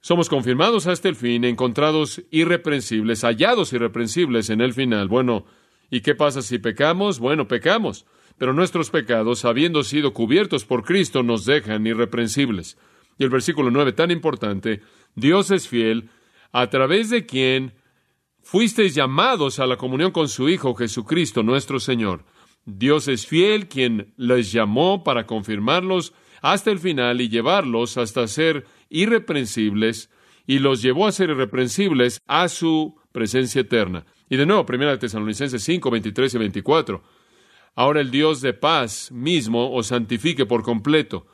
Somos 0.00 0.28
confirmados 0.28 0.86
hasta 0.86 1.08
el 1.08 1.16
fin, 1.16 1.44
encontrados 1.44 2.22
irreprensibles, 2.30 3.22
hallados 3.22 3.72
irreprensibles 3.72 4.48
en 4.50 4.60
el 4.60 4.72
final. 4.72 5.08
Bueno, 5.08 5.44
¿y 5.90 6.00
qué 6.00 6.14
pasa 6.14 6.40
si 6.42 6.58
pecamos? 6.58 7.18
Bueno, 7.18 7.48
pecamos, 7.48 8.06
pero 8.38 8.52
nuestros 8.52 8.90
pecados, 8.90 9.44
habiendo 9.44 9.82
sido 9.82 10.14
cubiertos 10.14 10.64
por 10.64 10.84
Cristo, 10.84 11.24
nos 11.24 11.44
dejan 11.44 11.86
irreprensibles. 11.86 12.78
Y 13.18 13.24
el 13.24 13.30
versículo 13.30 13.72
9, 13.72 13.92
tan 13.92 14.12
importante, 14.12 14.82
Dios 15.16 15.50
es 15.50 15.66
fiel, 15.66 16.10
a 16.52 16.70
través 16.70 17.10
de 17.10 17.26
quien 17.26 17.74
fuisteis 18.40 18.94
llamados 18.94 19.58
a 19.58 19.66
la 19.66 19.76
comunión 19.76 20.12
con 20.12 20.28
su 20.28 20.48
Hijo 20.48 20.74
Jesucristo 20.74 21.42
nuestro 21.42 21.80
Señor. 21.80 22.24
Dios 22.70 23.08
es 23.08 23.26
fiel 23.26 23.66
quien 23.66 24.12
les 24.18 24.52
llamó 24.52 25.02
para 25.02 25.24
confirmarlos 25.24 26.12
hasta 26.42 26.70
el 26.70 26.78
final 26.78 27.22
y 27.22 27.30
llevarlos 27.30 27.96
hasta 27.96 28.28
ser 28.28 28.66
irreprensibles 28.90 30.10
y 30.46 30.58
los 30.58 30.82
llevó 30.82 31.06
a 31.06 31.12
ser 31.12 31.30
irreprensibles 31.30 32.20
a 32.26 32.48
su 32.48 32.96
presencia 33.10 33.62
eterna. 33.62 34.04
Y 34.28 34.36
de 34.36 34.44
nuevo, 34.44 34.66
1 34.68 34.98
Tesalonicenses 34.98 35.62
5, 35.62 35.90
23 35.90 36.34
y 36.34 36.38
24. 36.38 37.02
Ahora 37.74 38.02
el 38.02 38.10
Dios 38.10 38.42
de 38.42 38.52
paz 38.52 39.10
mismo 39.12 39.72
os 39.72 39.86
santifique 39.86 40.44
por 40.44 40.62
completo, 40.62 41.26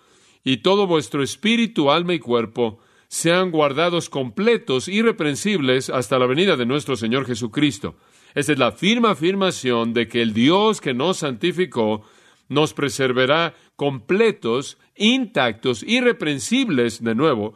y 0.44 0.58
todo 0.58 0.86
vuestro 0.86 1.22
espíritu, 1.22 1.90
alma 1.90 2.14
y 2.14 2.20
cuerpo 2.20 2.78
sean 3.08 3.50
guardados 3.50 4.08
completos, 4.08 4.86
irreprensibles, 4.86 5.90
hasta 5.90 6.18
la 6.18 6.26
venida 6.26 6.56
de 6.56 6.66
nuestro 6.66 6.96
Señor 6.96 7.26
Jesucristo. 7.26 7.96
Esa 8.34 8.52
es 8.52 8.58
la 8.58 8.72
firme 8.72 9.08
afirmación 9.08 9.94
de 9.94 10.08
que 10.08 10.20
el 10.20 10.34
Dios 10.34 10.80
que 10.80 10.94
nos 10.94 11.18
santificó 11.18 12.04
nos 12.48 12.74
preservará 12.74 13.54
completos, 13.76 14.78
intactos, 14.96 15.82
irreprensibles 15.82 17.02
de 17.02 17.14
nuevo 17.14 17.54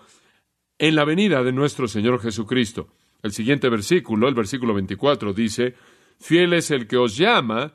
en 0.78 0.94
la 0.94 1.04
venida 1.04 1.42
de 1.42 1.52
nuestro 1.52 1.88
Señor 1.88 2.20
Jesucristo. 2.20 2.88
El 3.22 3.32
siguiente 3.32 3.68
versículo, 3.68 4.28
el 4.28 4.34
versículo 4.34 4.74
24, 4.74 5.32
dice, 5.32 5.74
Fiel 6.20 6.52
es 6.52 6.70
el 6.70 6.86
que 6.86 6.96
os 6.96 7.16
llama, 7.16 7.72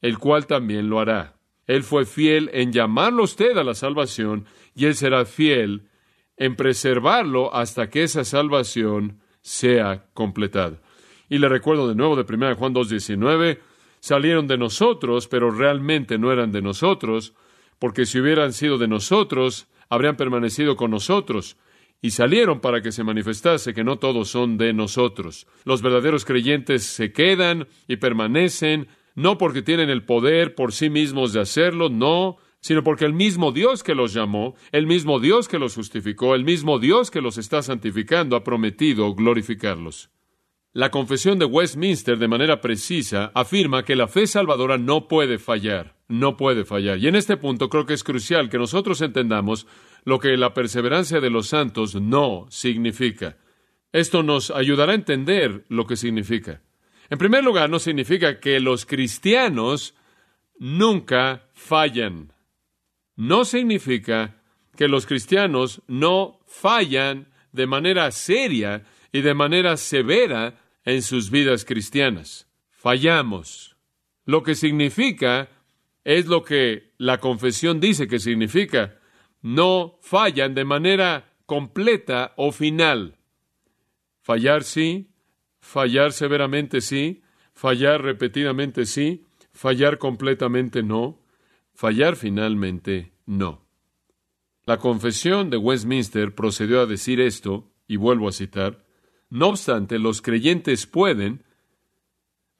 el 0.00 0.18
cual 0.18 0.46
también 0.46 0.90
lo 0.90 0.98
hará. 1.00 1.36
Él 1.66 1.82
fue 1.82 2.04
fiel 2.04 2.50
en 2.52 2.72
llamarlo 2.72 3.24
usted 3.24 3.56
a 3.56 3.64
la 3.64 3.74
salvación 3.74 4.46
y 4.74 4.86
Él 4.86 4.94
será 4.94 5.24
fiel 5.24 5.88
en 6.36 6.54
preservarlo 6.54 7.54
hasta 7.54 7.88
que 7.88 8.04
esa 8.04 8.24
salvación 8.24 9.20
sea 9.40 10.06
completada. 10.12 10.80
Y 11.28 11.38
le 11.38 11.48
recuerdo 11.48 11.88
de 11.88 11.94
nuevo 11.94 12.16
de 12.16 12.22
1 12.22 12.56
Juan 12.56 12.74
2.19, 12.74 13.58
salieron 14.00 14.46
de 14.46 14.58
nosotros, 14.58 15.28
pero 15.28 15.50
realmente 15.50 16.18
no 16.18 16.32
eran 16.32 16.52
de 16.52 16.62
nosotros, 16.62 17.34
porque 17.78 18.06
si 18.06 18.20
hubieran 18.20 18.52
sido 18.52 18.78
de 18.78 18.88
nosotros, 18.88 19.68
habrían 19.88 20.16
permanecido 20.16 20.76
con 20.76 20.90
nosotros 20.90 21.56
y 22.02 22.10
salieron 22.10 22.60
para 22.60 22.82
que 22.82 22.92
se 22.92 23.04
manifestase 23.04 23.74
que 23.74 23.84
no 23.84 23.98
todos 23.98 24.28
son 24.28 24.58
de 24.58 24.72
nosotros. 24.72 25.46
Los 25.64 25.82
verdaderos 25.82 26.24
creyentes 26.24 26.84
se 26.84 27.12
quedan 27.12 27.66
y 27.88 27.96
permanecen, 27.96 28.88
no 29.14 29.38
porque 29.38 29.62
tienen 29.62 29.90
el 29.90 30.04
poder 30.04 30.54
por 30.54 30.72
sí 30.72 30.90
mismos 30.90 31.32
de 31.32 31.40
hacerlo, 31.40 31.88
no, 31.88 32.36
sino 32.60 32.82
porque 32.82 33.04
el 33.04 33.12
mismo 33.12 33.52
Dios 33.52 33.82
que 33.82 33.94
los 33.94 34.12
llamó, 34.12 34.54
el 34.72 34.86
mismo 34.86 35.20
Dios 35.20 35.48
que 35.48 35.58
los 35.58 35.74
justificó, 35.74 36.34
el 36.34 36.44
mismo 36.44 36.78
Dios 36.78 37.10
que 37.10 37.20
los 37.20 37.38
está 37.38 37.62
santificando, 37.62 38.36
ha 38.36 38.44
prometido 38.44 39.14
glorificarlos. 39.14 40.10
La 40.76 40.90
confesión 40.90 41.38
de 41.38 41.46
Westminster, 41.46 42.18
de 42.18 42.28
manera 42.28 42.60
precisa, 42.60 43.32
afirma 43.34 43.82
que 43.82 43.96
la 43.96 44.08
fe 44.08 44.26
salvadora 44.26 44.76
no 44.76 45.08
puede 45.08 45.38
fallar, 45.38 45.96
no 46.06 46.36
puede 46.36 46.66
fallar. 46.66 46.98
Y 46.98 47.08
en 47.08 47.16
este 47.16 47.38
punto 47.38 47.70
creo 47.70 47.86
que 47.86 47.94
es 47.94 48.04
crucial 48.04 48.50
que 48.50 48.58
nosotros 48.58 49.00
entendamos 49.00 49.66
lo 50.04 50.18
que 50.18 50.36
la 50.36 50.52
perseverancia 50.52 51.18
de 51.18 51.30
los 51.30 51.46
santos 51.46 51.94
no 51.94 52.44
significa. 52.50 53.38
Esto 53.90 54.22
nos 54.22 54.50
ayudará 54.50 54.92
a 54.92 54.96
entender 54.96 55.64
lo 55.70 55.86
que 55.86 55.96
significa. 55.96 56.60
En 57.08 57.16
primer 57.16 57.42
lugar, 57.42 57.70
no 57.70 57.78
significa 57.78 58.38
que 58.38 58.60
los 58.60 58.84
cristianos 58.84 59.94
nunca 60.58 61.48
fallan. 61.54 62.34
No 63.14 63.46
significa 63.46 64.42
que 64.76 64.88
los 64.88 65.06
cristianos 65.06 65.80
no 65.86 66.40
fallan 66.46 67.28
de 67.52 67.66
manera 67.66 68.10
seria 68.10 68.84
y 69.10 69.22
de 69.22 69.32
manera 69.32 69.78
severa 69.78 70.65
en 70.86 71.02
sus 71.02 71.30
vidas 71.30 71.66
cristianas. 71.66 72.48
Fallamos. 72.70 73.76
Lo 74.24 74.42
que 74.42 74.54
significa 74.54 75.50
es 76.04 76.26
lo 76.26 76.42
que 76.42 76.94
la 76.96 77.18
confesión 77.18 77.80
dice 77.80 78.06
que 78.08 78.18
significa. 78.18 78.98
No 79.42 79.98
fallan 80.00 80.54
de 80.54 80.64
manera 80.64 81.34
completa 81.44 82.32
o 82.36 82.52
final. 82.52 83.18
Fallar 84.22 84.64
sí, 84.64 85.10
fallar 85.60 86.12
severamente 86.12 86.80
sí, 86.80 87.22
fallar 87.52 88.02
repetidamente 88.02 88.86
sí, 88.86 89.24
fallar 89.52 89.98
completamente 89.98 90.82
no, 90.82 91.20
fallar 91.74 92.16
finalmente 92.16 93.12
no. 93.26 93.66
La 94.64 94.78
confesión 94.78 95.50
de 95.50 95.56
Westminster 95.56 96.34
procedió 96.34 96.80
a 96.80 96.86
decir 96.86 97.20
esto, 97.20 97.72
y 97.88 97.96
vuelvo 97.96 98.28
a 98.28 98.32
citar, 98.32 98.85
no 99.30 99.48
obstante, 99.48 99.98
los 99.98 100.22
creyentes 100.22 100.86
pueden, 100.86 101.44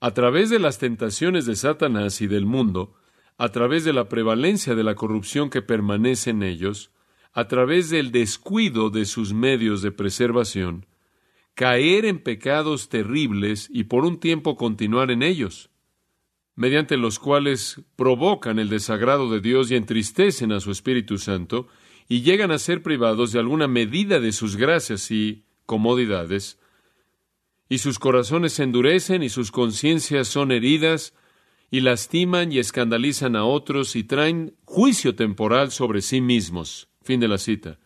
a 0.01 0.13
través 0.13 0.51
de 0.51 0.59
las 0.59 0.79
tentaciones 0.79 1.47
de 1.47 1.57
Satanás 1.57 2.21
y 2.21 2.27
del 2.27 2.47
mundo, 2.47 2.95
a 3.39 3.51
través 3.51 3.85
de 3.85 3.93
la 3.93 4.09
prevalencia 4.09 4.75
de 4.75 4.85
la 4.85 4.95
corrupción 4.95 5.51
que 5.51 5.63
permanece 5.63 6.31
en 6.31 6.43
ellos, 6.43 6.91
a 7.33 7.49
través 7.49 7.91
del 7.91 8.13
descuido 8.13 8.91
de 8.91 9.05
sus 9.05 9.33
medios 9.33 9.83
de 9.83 9.93
preservación, 9.93 10.87
caer 11.55 12.05
en 12.05 12.19
pecados 12.19 12.89
terribles 12.89 13.69
y 13.71 13.85
por 13.85 14.05
un 14.05 14.21
tiempo 14.21 14.57
continuar 14.57 15.11
en 15.11 15.23
ellos, 15.23 15.71
mediante 16.55 16.97
los 16.97 17.19
cuales 17.19 17.83
provocan 17.97 18.59
el 18.59 18.69
desagrado 18.69 19.31
de 19.31 19.41
Dios 19.41 19.71
y 19.71 19.77
entristecen 19.77 20.53
a 20.53 20.61
su 20.61 20.71
Espíritu 20.71 21.19
Santo, 21.19 21.69
y 22.09 22.23
llegan 22.23 22.51
a 22.51 22.59
ser 22.59 22.83
privados 22.83 23.33
de 23.33 23.41
alguna 23.41 23.67
medida 23.67 24.21
de 24.21 24.33
sus 24.33 24.57
gracias 24.57 25.11
y 25.11 25.46
comodidades, 25.67 26.59
y 27.69 27.79
sus 27.79 27.99
corazones 27.99 28.55
se 28.55 28.63
endurecen 28.63 29.23
y 29.23 29.29
sus 29.29 29.51
conciencias 29.51 30.29
son 30.29 30.53
heridas, 30.53 31.15
y 31.71 31.81
lastiman 31.81 32.53
y 32.53 32.59
escandalizan 32.59 33.35
a 33.35 33.45
otros 33.45 33.97
y 33.97 34.05
traen 34.05 34.55
juicio 34.65 35.17
temporal 35.17 35.73
sobre 35.73 36.01
sí 36.01 36.21
mismos. 36.21 36.89
Fin 37.03 37.21
de 37.21 37.29
la 37.29 37.39
cita. 37.39 37.79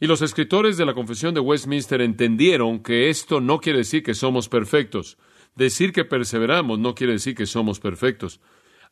Y 0.00 0.06
los 0.06 0.22
escritores 0.22 0.76
de 0.76 0.86
la 0.86 0.94
Confesión 0.94 1.34
de 1.34 1.40
Westminster 1.40 2.00
entendieron 2.00 2.80
que 2.80 3.08
esto 3.08 3.40
no 3.40 3.60
quiere 3.60 3.78
decir 3.78 4.02
que 4.02 4.14
somos 4.14 4.48
perfectos. 4.48 5.18
Decir 5.56 5.92
que 5.92 6.04
perseveramos 6.04 6.78
no 6.78 6.94
quiere 6.94 7.14
decir 7.14 7.34
que 7.34 7.46
somos 7.46 7.80
perfectos. 7.80 8.40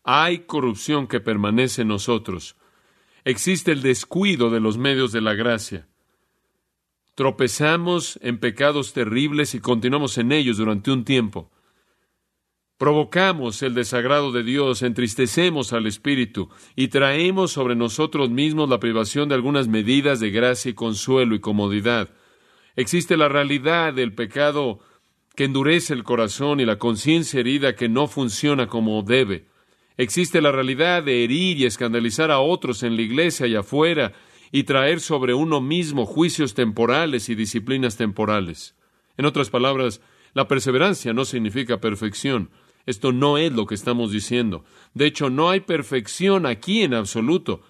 Hay 0.05 0.41
corrupción 0.41 1.07
que 1.07 1.21
permanece 1.21 1.83
en 1.83 1.89
nosotros. 1.89 2.57
Existe 3.25 3.73
el 3.73 3.83
descuido 3.83 4.51
de 4.51 4.61
los 4.61 4.79
medios 4.79 5.13
de 5.13 5.21
la 5.21 5.35
gracia. 5.35 5.89
Tropezamos 7.15 8.19
en 8.23 8.39
pecados 8.39 8.95
terribles 8.95 9.55
y 9.55 9.61
continuamos 9.61 10.17
en 10.17 10.33
ellos 10.33 10.57
durante 10.57 10.91
un 10.91 11.05
tiempo. 11.05 11.51
Provocamos 12.79 13.63
el 13.63 13.75
desagrado 13.75 14.33
de 14.33 14.43
Dios, 14.43 14.83
entristecemos 14.83 15.73
al 15.75 15.87
Espíritu 15.87 16.49
y 16.75 16.89
traemos 16.89 17.53
sobre 17.53 17.77
nosotros 17.77 18.31
mismos 18.31 18.69
la 18.69 18.81
privación 18.81 19.29
de 19.29 19.35
algunas 19.35 19.69
medidas 19.69 20.21
de 20.21 20.31
gracia 20.31 20.71
y 20.71 20.75
consuelo 20.75 21.35
y 21.35 21.41
comodidad. 21.41 22.09
Existe 22.75 23.19
la 23.19 23.29
realidad 23.29 23.93
del 23.93 24.15
pecado 24.15 24.81
que 25.37 25.45
endurece 25.45 25.93
el 25.93 26.05
corazón 26.05 26.61
y 26.61 26.65
la 26.65 26.79
conciencia 26.79 27.41
herida 27.41 27.77
que 27.77 27.91
no 27.91 28.07
funciona 28.07 28.67
como 28.67 29.03
debe. 29.03 29.47
Existe 29.99 30.41
la 30.41 30.51
realidad 30.51 31.03
de 31.03 31.25
herir 31.25 31.59
y 31.59 31.67
escandalizar 31.67 32.31
a 32.31 32.41
otros 32.41 32.83
en 32.83 32.97
la 32.97 33.03
iglesia 33.03 33.47
y 33.47 33.55
afuera 33.55 34.15
y 34.53 34.65
traer 34.65 35.01
sobre 35.01 35.33
uno 35.33 35.63
mismo 35.63 36.05
juicios 36.05 36.53
temporales 36.53 37.31
y 37.31 37.35
disciplinas 37.35 37.97
temporales. 37.97 38.77
En 39.17 39.25
otras 39.25 39.49
palabras, 39.49 40.03
la 40.35 40.47
perseverancia 40.47 41.15
no 41.15 41.25
significa 41.25 41.81
perfección. 41.81 42.51
Esto 42.85 43.13
no 43.13 43.39
es 43.39 43.53
lo 43.53 43.67
que 43.67 43.75
estamos 43.75 44.13
diciendo. 44.13 44.65
De 44.93 45.07
hecho, 45.07 45.31
no 45.31 45.49
hay 45.49 45.61
perfección 45.61 46.45
aquí 46.45 46.83
en 46.83 46.93
absoluto. 46.93 47.63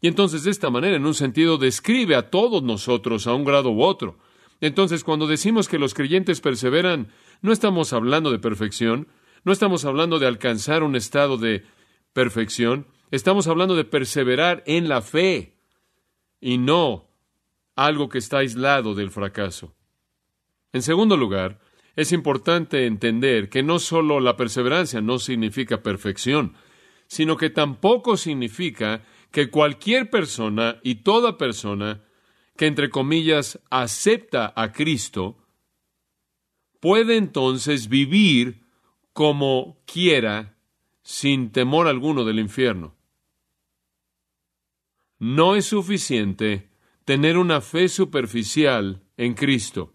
Y 0.00 0.08
entonces, 0.08 0.44
de 0.44 0.50
esta 0.50 0.70
manera, 0.70 0.96
en 0.96 1.06
un 1.06 1.14
sentido, 1.14 1.58
describe 1.58 2.16
a 2.16 2.30
todos 2.30 2.62
nosotros 2.62 3.26
a 3.26 3.34
un 3.34 3.44
grado 3.44 3.70
u 3.70 3.82
otro. 3.82 4.18
Entonces, 4.60 5.04
cuando 5.04 5.26
decimos 5.26 5.68
que 5.68 5.78
los 5.78 5.92
creyentes 5.92 6.40
perseveran, 6.40 7.08
no 7.42 7.52
estamos 7.52 7.92
hablando 7.92 8.30
de 8.30 8.38
perfección, 8.38 9.08
no 9.44 9.52
estamos 9.52 9.84
hablando 9.84 10.18
de 10.18 10.28
alcanzar 10.28 10.82
un 10.82 10.96
estado 10.96 11.36
de 11.36 11.64
perfección, 12.12 12.86
estamos 13.10 13.48
hablando 13.48 13.74
de 13.74 13.84
perseverar 13.84 14.62
en 14.66 14.88
la 14.88 15.02
fe 15.02 15.51
y 16.42 16.58
no 16.58 17.08
algo 17.76 18.10
que 18.10 18.18
está 18.18 18.38
aislado 18.38 18.94
del 18.94 19.10
fracaso. 19.10 19.74
En 20.72 20.82
segundo 20.82 21.16
lugar, 21.16 21.60
es 21.96 22.12
importante 22.12 22.86
entender 22.86 23.48
que 23.48 23.62
no 23.62 23.78
solo 23.78 24.20
la 24.20 24.36
perseverancia 24.36 25.00
no 25.00 25.18
significa 25.18 25.82
perfección, 25.82 26.54
sino 27.06 27.36
que 27.36 27.48
tampoco 27.48 28.16
significa 28.16 29.04
que 29.30 29.50
cualquier 29.50 30.10
persona 30.10 30.80
y 30.82 30.96
toda 30.96 31.38
persona 31.38 32.02
que, 32.56 32.66
entre 32.66 32.90
comillas, 32.90 33.60
acepta 33.70 34.52
a 34.56 34.72
Cristo, 34.72 35.38
puede 36.80 37.16
entonces 37.16 37.88
vivir 37.88 38.62
como 39.12 39.78
quiera 39.86 40.56
sin 41.02 41.50
temor 41.50 41.86
alguno 41.86 42.24
del 42.24 42.40
infierno. 42.40 42.94
No 45.22 45.54
es 45.54 45.66
suficiente 45.66 46.68
tener 47.04 47.38
una 47.38 47.60
fe 47.60 47.88
superficial 47.88 49.04
en 49.16 49.34
Cristo. 49.34 49.94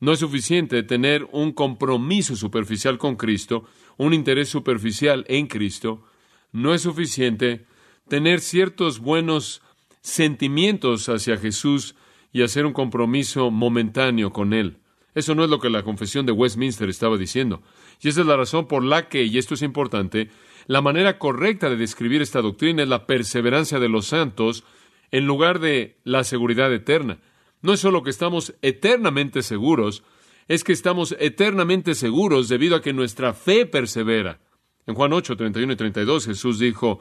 No 0.00 0.12
es 0.12 0.18
suficiente 0.18 0.82
tener 0.82 1.26
un 1.32 1.52
compromiso 1.52 2.36
superficial 2.36 2.98
con 2.98 3.16
Cristo, 3.16 3.64
un 3.96 4.12
interés 4.12 4.50
superficial 4.50 5.24
en 5.28 5.46
Cristo. 5.46 6.04
No 6.52 6.74
es 6.74 6.82
suficiente 6.82 7.64
tener 8.06 8.40
ciertos 8.40 8.98
buenos 8.98 9.62
sentimientos 10.02 11.08
hacia 11.08 11.38
Jesús 11.38 11.94
y 12.30 12.42
hacer 12.42 12.66
un 12.66 12.74
compromiso 12.74 13.50
momentáneo 13.50 14.30
con 14.30 14.52
Él. 14.52 14.76
Eso 15.14 15.34
no 15.34 15.42
es 15.42 15.48
lo 15.48 15.58
que 15.58 15.70
la 15.70 15.84
confesión 15.84 16.26
de 16.26 16.32
Westminster 16.32 16.90
estaba 16.90 17.16
diciendo. 17.16 17.62
Y 18.02 18.08
esa 18.08 18.20
es 18.20 18.26
la 18.26 18.36
razón 18.36 18.68
por 18.68 18.84
la 18.84 19.08
que, 19.08 19.24
y 19.24 19.38
esto 19.38 19.54
es 19.54 19.62
importante, 19.62 20.28
la 20.66 20.80
manera 20.80 21.18
correcta 21.18 21.70
de 21.70 21.76
describir 21.76 22.22
esta 22.22 22.42
doctrina 22.42 22.82
es 22.82 22.88
la 22.88 23.06
perseverancia 23.06 23.78
de 23.78 23.88
los 23.88 24.06
santos 24.06 24.64
en 25.10 25.26
lugar 25.26 25.60
de 25.60 25.98
la 26.04 26.24
seguridad 26.24 26.72
eterna. 26.72 27.18
No 27.62 27.72
es 27.72 27.80
solo 27.80 28.02
que 28.02 28.10
estamos 28.10 28.54
eternamente 28.62 29.42
seguros, 29.42 30.02
es 30.48 30.64
que 30.64 30.72
estamos 30.72 31.16
eternamente 31.18 31.94
seguros 31.94 32.48
debido 32.48 32.76
a 32.76 32.82
que 32.82 32.92
nuestra 32.92 33.32
fe 33.32 33.66
persevera. 33.66 34.40
En 34.86 34.94
Juan 34.94 35.12
8, 35.12 35.36
31 35.36 35.72
y 35.72 35.76
32 35.76 36.26
Jesús 36.26 36.58
dijo, 36.58 37.00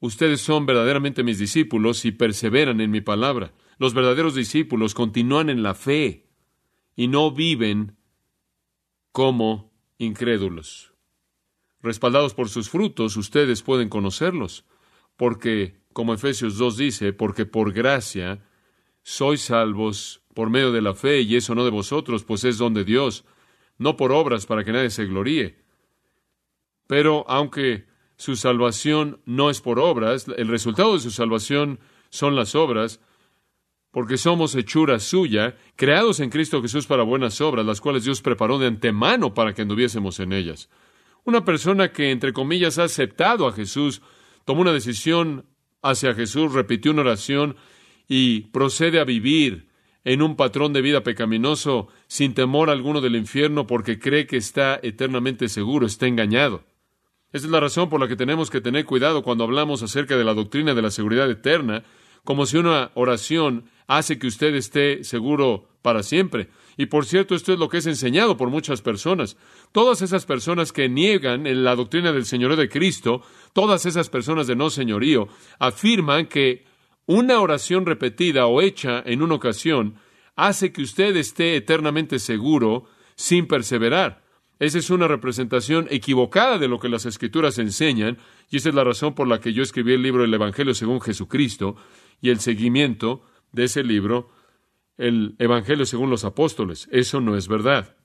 ustedes 0.00 0.40
son 0.40 0.66
verdaderamente 0.66 1.22
mis 1.22 1.38
discípulos 1.38 2.04
y 2.04 2.12
perseveran 2.12 2.80
en 2.80 2.90
mi 2.90 3.00
palabra. 3.00 3.52
Los 3.78 3.94
verdaderos 3.94 4.34
discípulos 4.34 4.94
continúan 4.94 5.50
en 5.50 5.62
la 5.62 5.74
fe 5.74 6.26
y 6.96 7.08
no 7.08 7.30
viven 7.30 7.96
como 9.12 9.72
incrédulos. 9.98 10.87
Respaldados 11.82 12.34
por 12.34 12.48
sus 12.48 12.70
frutos, 12.70 13.16
ustedes 13.16 13.62
pueden 13.62 13.88
conocerlos, 13.88 14.64
porque, 15.16 15.76
como 15.92 16.14
Efesios 16.14 16.58
2 16.58 16.76
dice, 16.76 17.12
porque 17.12 17.46
por 17.46 17.72
gracia 17.72 18.44
sois 19.02 19.42
salvos 19.42 20.22
por 20.34 20.50
medio 20.50 20.72
de 20.72 20.82
la 20.82 20.94
fe, 20.94 21.20
y 21.22 21.36
eso 21.36 21.54
no 21.54 21.64
de 21.64 21.70
vosotros, 21.70 22.24
pues 22.24 22.44
es 22.44 22.58
don 22.58 22.74
de 22.74 22.84
Dios, 22.84 23.24
no 23.78 23.96
por 23.96 24.12
obras 24.12 24.46
para 24.46 24.64
que 24.64 24.72
nadie 24.72 24.90
se 24.90 25.06
gloríe. 25.06 25.56
Pero 26.86 27.24
aunque 27.28 27.86
su 28.16 28.34
salvación 28.34 29.20
no 29.24 29.50
es 29.50 29.60
por 29.60 29.78
obras, 29.78 30.26
el 30.36 30.48
resultado 30.48 30.94
de 30.94 31.00
su 31.00 31.10
salvación 31.10 31.78
son 32.10 32.34
las 32.34 32.54
obras, 32.54 33.00
porque 33.92 34.16
somos 34.16 34.54
hechura 34.54 34.98
suya, 34.98 35.56
creados 35.76 36.20
en 36.20 36.30
Cristo 36.30 36.60
Jesús 36.60 36.86
para 36.86 37.04
buenas 37.04 37.40
obras, 37.40 37.64
las 37.64 37.80
cuales 37.80 38.04
Dios 38.04 38.20
preparó 38.20 38.58
de 38.58 38.66
antemano 38.66 39.34
para 39.34 39.54
que 39.54 39.62
anduviésemos 39.62 40.20
en 40.20 40.32
ellas. 40.32 40.68
Una 41.28 41.44
persona 41.44 41.92
que, 41.92 42.10
entre 42.10 42.32
comillas, 42.32 42.78
ha 42.78 42.84
aceptado 42.84 43.46
a 43.46 43.52
Jesús, 43.52 44.00
tomó 44.46 44.62
una 44.62 44.72
decisión 44.72 45.44
hacia 45.82 46.14
Jesús, 46.14 46.54
repitió 46.54 46.90
una 46.90 47.02
oración 47.02 47.56
y 48.08 48.44
procede 48.44 48.98
a 48.98 49.04
vivir 49.04 49.68
en 50.04 50.22
un 50.22 50.36
patrón 50.36 50.72
de 50.72 50.80
vida 50.80 51.02
pecaminoso 51.02 51.88
sin 52.06 52.32
temor 52.32 52.70
alguno 52.70 53.02
del 53.02 53.14
infierno 53.14 53.66
porque 53.66 53.98
cree 53.98 54.26
que 54.26 54.38
está 54.38 54.80
eternamente 54.82 55.50
seguro, 55.50 55.84
está 55.84 56.06
engañado. 56.06 56.64
Esa 57.30 57.44
es 57.44 57.52
la 57.52 57.60
razón 57.60 57.90
por 57.90 58.00
la 58.00 58.08
que 58.08 58.16
tenemos 58.16 58.48
que 58.48 58.62
tener 58.62 58.86
cuidado 58.86 59.22
cuando 59.22 59.44
hablamos 59.44 59.82
acerca 59.82 60.16
de 60.16 60.24
la 60.24 60.32
doctrina 60.32 60.72
de 60.72 60.80
la 60.80 60.90
seguridad 60.90 61.30
eterna, 61.30 61.84
como 62.24 62.46
si 62.46 62.56
una 62.56 62.90
oración 62.94 63.64
hace 63.86 64.18
que 64.18 64.28
usted 64.28 64.54
esté 64.54 65.04
seguro 65.04 65.68
para 65.82 66.02
siempre. 66.02 66.48
Y 66.78 66.86
por 66.86 67.04
cierto, 67.04 67.34
esto 67.34 67.52
es 67.52 67.58
lo 67.58 67.68
que 67.68 67.78
es 67.78 67.86
enseñado 67.86 68.36
por 68.36 68.50
muchas 68.50 68.82
personas. 68.82 69.36
Todas 69.72 70.00
esas 70.00 70.24
personas 70.24 70.72
que 70.72 70.88
niegan 70.88 71.42
la 71.64 71.74
doctrina 71.74 72.12
del 72.12 72.24
señorío 72.24 72.56
de 72.56 72.68
Cristo, 72.68 73.20
todas 73.52 73.84
esas 73.84 74.08
personas 74.08 74.46
de 74.46 74.54
no 74.54 74.70
señorío, 74.70 75.26
afirman 75.58 76.26
que 76.26 76.64
una 77.04 77.40
oración 77.40 77.84
repetida 77.84 78.46
o 78.46 78.62
hecha 78.62 79.02
en 79.04 79.22
una 79.22 79.34
ocasión 79.34 79.96
hace 80.36 80.72
que 80.72 80.82
usted 80.82 81.16
esté 81.16 81.56
eternamente 81.56 82.20
seguro 82.20 82.84
sin 83.16 83.48
perseverar. 83.48 84.22
Esa 84.60 84.78
es 84.78 84.88
una 84.90 85.08
representación 85.08 85.88
equivocada 85.90 86.58
de 86.58 86.68
lo 86.68 86.78
que 86.78 86.88
las 86.88 87.06
escrituras 87.06 87.58
enseñan, 87.58 88.18
y 88.50 88.58
esa 88.58 88.68
es 88.68 88.74
la 88.76 88.84
razón 88.84 89.16
por 89.16 89.26
la 89.26 89.40
que 89.40 89.52
yo 89.52 89.64
escribí 89.64 89.94
el 89.94 90.02
libro 90.02 90.22
El 90.22 90.34
Evangelio 90.34 90.74
según 90.74 91.00
Jesucristo, 91.00 91.74
y 92.20 92.30
el 92.30 92.38
seguimiento 92.38 93.22
de 93.50 93.64
ese 93.64 93.82
libro, 93.82 94.30
el 94.98 95.36
Evangelio 95.38 95.86
según 95.86 96.10
los 96.10 96.24
apóstoles. 96.24 96.88
Eso 96.92 97.20
no 97.20 97.36
es 97.36 97.48
verdad. 97.48 97.96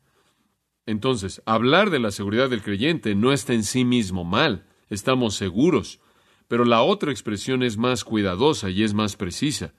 Entonces, 0.86 1.42
hablar 1.46 1.90
de 1.90 2.00
la 2.00 2.12
seguridad 2.12 2.50
del 2.50 2.62
creyente 2.62 3.16
no 3.16 3.34
está 3.34 3.54
en 3.54 3.64
sí 3.64 3.84
mismo 3.84 4.24
mal, 4.24 4.66
estamos 4.90 5.36
seguros, 5.36 6.00
pero 6.48 6.66
la 6.66 6.82
otra 6.82 7.12
expresión 7.12 7.64
es 7.64 7.78
más 7.78 8.04
cuidadosa 8.04 8.70
y 8.70 8.84
es 8.84 8.94
más 8.94 9.16
precisa. 9.16 9.74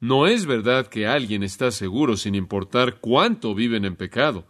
No 0.00 0.26
es 0.26 0.46
verdad 0.46 0.88
que 0.88 1.06
alguien 1.06 1.44
está 1.44 1.70
seguro 1.70 2.16
sin 2.16 2.34
importar 2.34 2.98
cuánto 2.98 3.54
viven 3.54 3.84
en 3.84 3.94
pecado, 3.94 4.48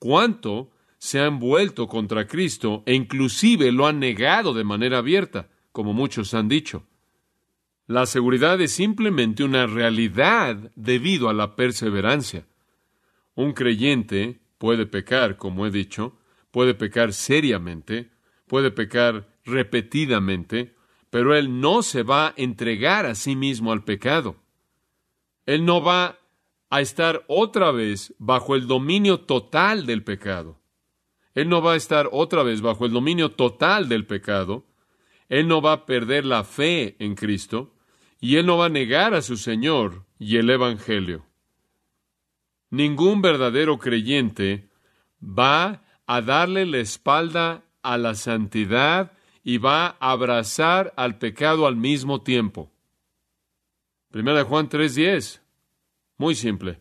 cuánto 0.00 0.70
se 0.98 1.20
han 1.20 1.38
vuelto 1.38 1.86
contra 1.86 2.26
Cristo 2.26 2.82
e 2.84 2.94
inclusive 2.94 3.70
lo 3.70 3.86
han 3.86 4.00
negado 4.00 4.52
de 4.54 4.64
manera 4.64 4.98
abierta, 4.98 5.48
como 5.70 5.92
muchos 5.92 6.34
han 6.34 6.48
dicho. 6.48 6.87
La 7.88 8.04
seguridad 8.04 8.60
es 8.60 8.72
simplemente 8.72 9.42
una 9.42 9.66
realidad 9.66 10.70
debido 10.76 11.30
a 11.30 11.32
la 11.32 11.56
perseverancia. 11.56 12.46
Un 13.34 13.54
creyente 13.54 14.42
puede 14.58 14.84
pecar, 14.84 15.38
como 15.38 15.66
he 15.66 15.70
dicho, 15.70 16.18
puede 16.50 16.74
pecar 16.74 17.14
seriamente, 17.14 18.10
puede 18.46 18.70
pecar 18.70 19.26
repetidamente, 19.46 20.76
pero 21.08 21.34
él 21.34 21.62
no 21.62 21.82
se 21.82 22.02
va 22.02 22.26
a 22.26 22.34
entregar 22.36 23.06
a 23.06 23.14
sí 23.14 23.34
mismo 23.34 23.72
al 23.72 23.84
pecado. 23.84 24.36
Él 25.46 25.64
no 25.64 25.82
va 25.82 26.18
a 26.68 26.82
estar 26.82 27.24
otra 27.26 27.72
vez 27.72 28.14
bajo 28.18 28.54
el 28.54 28.66
dominio 28.66 29.20
total 29.20 29.86
del 29.86 30.04
pecado. 30.04 30.60
Él 31.34 31.48
no 31.48 31.62
va 31.62 31.72
a 31.72 31.76
estar 31.76 32.10
otra 32.12 32.42
vez 32.42 32.60
bajo 32.60 32.84
el 32.84 32.92
dominio 32.92 33.30
total 33.30 33.88
del 33.88 34.04
pecado. 34.04 34.66
Él 35.30 35.48
no 35.48 35.62
va 35.62 35.72
a 35.72 35.86
perder 35.86 36.26
la 36.26 36.44
fe 36.44 36.94
en 36.98 37.14
Cristo 37.14 37.76
y 38.20 38.36
él 38.36 38.46
no 38.46 38.58
va 38.58 38.66
a 38.66 38.70
negar 38.70 39.14
a 39.14 39.22
su 39.22 39.36
Señor 39.36 40.04
y 40.18 40.36
el 40.36 40.50
Evangelio. 40.50 41.24
Ningún 42.70 43.22
verdadero 43.22 43.78
creyente 43.78 44.68
va 45.22 45.82
a 46.06 46.20
darle 46.20 46.66
la 46.66 46.78
espalda 46.78 47.64
a 47.82 47.96
la 47.96 48.14
santidad 48.14 49.12
y 49.42 49.58
va 49.58 49.96
a 50.00 50.12
abrazar 50.12 50.92
al 50.96 51.18
pecado 51.18 51.66
al 51.66 51.76
mismo 51.76 52.22
tiempo. 52.22 52.70
Primera 54.10 54.44
Juan 54.44 54.68
3:10. 54.68 55.40
Muy 56.16 56.34
simple. 56.34 56.80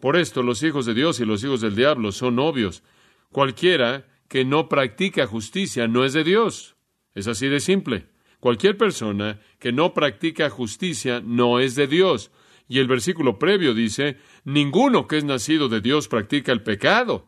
Por 0.00 0.16
esto 0.16 0.42
los 0.42 0.62
hijos 0.62 0.86
de 0.86 0.94
Dios 0.94 1.18
y 1.18 1.24
los 1.24 1.42
hijos 1.42 1.60
del 1.60 1.74
diablo 1.74 2.12
son 2.12 2.38
obvios. 2.38 2.82
Cualquiera 3.30 4.06
que 4.28 4.44
no 4.44 4.68
practica 4.68 5.26
justicia 5.26 5.88
no 5.88 6.04
es 6.04 6.12
de 6.12 6.22
Dios. 6.22 6.76
Es 7.14 7.26
así 7.26 7.48
de 7.48 7.60
simple. 7.60 8.08
Cualquier 8.40 8.76
persona 8.76 9.40
que 9.58 9.72
no 9.72 9.94
practica 9.94 10.50
justicia 10.50 11.20
no 11.24 11.58
es 11.58 11.74
de 11.74 11.86
Dios. 11.86 12.30
Y 12.68 12.78
el 12.78 12.86
versículo 12.86 13.38
previo 13.38 13.74
dice, 13.74 14.18
ninguno 14.44 15.08
que 15.08 15.18
es 15.18 15.24
nacido 15.24 15.68
de 15.68 15.80
Dios 15.80 16.06
practica 16.08 16.52
el 16.52 16.62
pecado. 16.62 17.26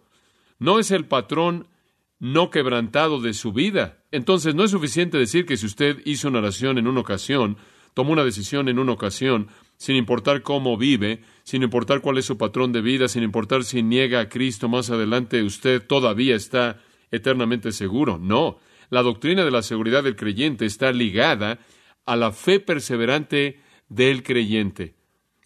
No 0.59 0.79
es 0.79 0.91
el 0.91 1.07
patrón 1.07 1.67
no 2.21 2.51
quebrantado 2.51 3.21
de 3.21 3.33
su 3.33 3.53
vida. 3.53 4.05
Entonces 4.13 4.55
no 4.55 4.65
es 4.65 4.71
suficiente 4.71 5.19
decir 5.19 5.47
que 5.47 5.57
si 5.57 5.67
usted 5.67 6.01
hizo 6.05 6.29
una 6.29 6.39
oración 6.39 6.79
en 6.79 6.87
una 6.87 7.01
ocasión, 7.01 7.57
tomó 7.95 8.13
una 8.13 8.25
decisión 8.25 8.69
en 8.69 8.79
una 8.79 8.93
ocasión, 8.93 9.49
sin 9.79 9.97
importar 9.97 10.43
cómo 10.43 10.77
vive, 10.77 11.23
sin 11.43 11.63
importar 11.63 12.03
cuál 12.03 12.19
es 12.19 12.27
su 12.27 12.37
patrón 12.37 12.73
de 12.73 12.83
vida, 12.83 13.09
sin 13.09 13.23
importar 13.23 13.65
si 13.65 13.83
niega 13.83 14.21
a 14.21 14.29
Cristo 14.29 14.69
más 14.69 14.91
adelante, 14.91 15.43
usted 15.43 15.85
todavía 15.85 16.37
está 16.37 16.81
eternamente 17.11 17.73
seguro. 17.73 18.19
No, 18.19 18.59
la 18.91 19.03
doctrina 19.03 19.45
de 19.45 19.51
la 19.51 19.63
seguridad 19.63 20.03
del 20.03 20.17
creyente 20.17 20.67
está 20.67 20.93
ligada 20.93 21.61
a 22.05 22.17
la 22.17 22.33
fe 22.33 22.61
perseverante 22.61 23.61
del 23.89 24.23
creyente. 24.23 24.95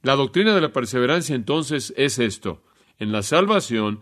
La 0.03 0.17
doctrina 0.17 0.55
de 0.55 0.61
la 0.61 0.73
perseverancia 0.73 1.35
entonces 1.35 1.95
es 1.97 2.19
esto. 2.19 2.63
En 2.99 3.13
la 3.13 3.23
salvación, 3.23 4.01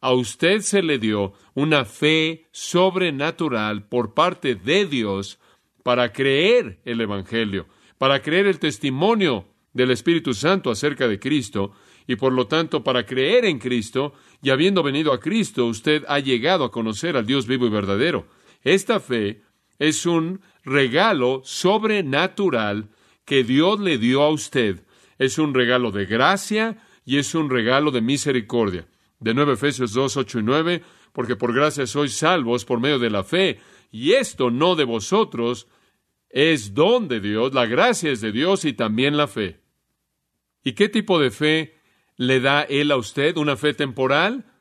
a 0.00 0.12
usted 0.12 0.60
se 0.60 0.82
le 0.82 0.98
dio 0.98 1.32
una 1.54 1.84
fe 1.84 2.48
sobrenatural 2.52 3.86
por 3.86 4.14
parte 4.14 4.54
de 4.54 4.86
Dios 4.86 5.38
para 5.82 6.12
creer 6.12 6.80
el 6.84 7.00
Evangelio, 7.00 7.66
para 7.98 8.20
creer 8.20 8.46
el 8.46 8.58
testimonio 8.58 9.46
del 9.72 9.90
Espíritu 9.90 10.34
Santo 10.34 10.70
acerca 10.70 11.08
de 11.08 11.18
Cristo, 11.18 11.72
y 12.06 12.16
por 12.16 12.32
lo 12.32 12.46
tanto 12.46 12.82
para 12.82 13.06
creer 13.06 13.44
en 13.44 13.58
Cristo, 13.58 14.12
y 14.42 14.50
habiendo 14.50 14.82
venido 14.82 15.12
a 15.12 15.20
Cristo, 15.20 15.66
usted 15.66 16.04
ha 16.08 16.18
llegado 16.18 16.64
a 16.64 16.72
conocer 16.72 17.16
al 17.16 17.26
Dios 17.26 17.46
vivo 17.46 17.66
y 17.66 17.70
verdadero. 17.70 18.26
Esta 18.64 19.00
fe 19.00 19.42
es 19.78 20.06
un 20.06 20.40
regalo 20.64 21.42
sobrenatural 21.44 22.88
que 23.24 23.44
Dios 23.44 23.80
le 23.80 23.98
dio 23.98 24.22
a 24.22 24.30
usted. 24.30 24.84
Es 25.18 25.38
un 25.38 25.54
regalo 25.54 25.90
de 25.90 26.06
gracia 26.06 26.78
y 27.04 27.18
es 27.18 27.34
un 27.34 27.50
regalo 27.50 27.90
de 27.90 28.00
misericordia. 28.00 28.86
De 29.18 29.34
nuevo 29.34 29.52
Efesios 29.52 29.92
2, 29.92 30.16
8 30.16 30.38
y 30.38 30.42
9, 30.42 30.82
porque 31.12 31.36
por 31.36 31.52
gracia 31.52 31.86
sois 31.86 32.14
salvos 32.14 32.64
por 32.64 32.80
medio 32.80 32.98
de 32.98 33.10
la 33.10 33.22
fe, 33.22 33.60
y 33.90 34.12
esto 34.12 34.50
no 34.50 34.74
de 34.74 34.84
vosotros, 34.84 35.68
es 36.28 36.74
don 36.74 37.08
de 37.08 37.20
Dios, 37.20 37.52
la 37.52 37.66
gracia 37.66 38.10
es 38.10 38.20
de 38.20 38.32
Dios 38.32 38.64
y 38.64 38.72
también 38.72 39.16
la 39.16 39.28
fe. 39.28 39.60
¿Y 40.64 40.72
qué 40.72 40.88
tipo 40.88 41.20
de 41.20 41.30
fe 41.30 41.76
le 42.16 42.40
da 42.40 42.62
Él 42.62 42.90
a 42.90 42.96
usted? 42.96 43.36
¿Una 43.36 43.56
fe 43.56 43.74
temporal? 43.74 44.51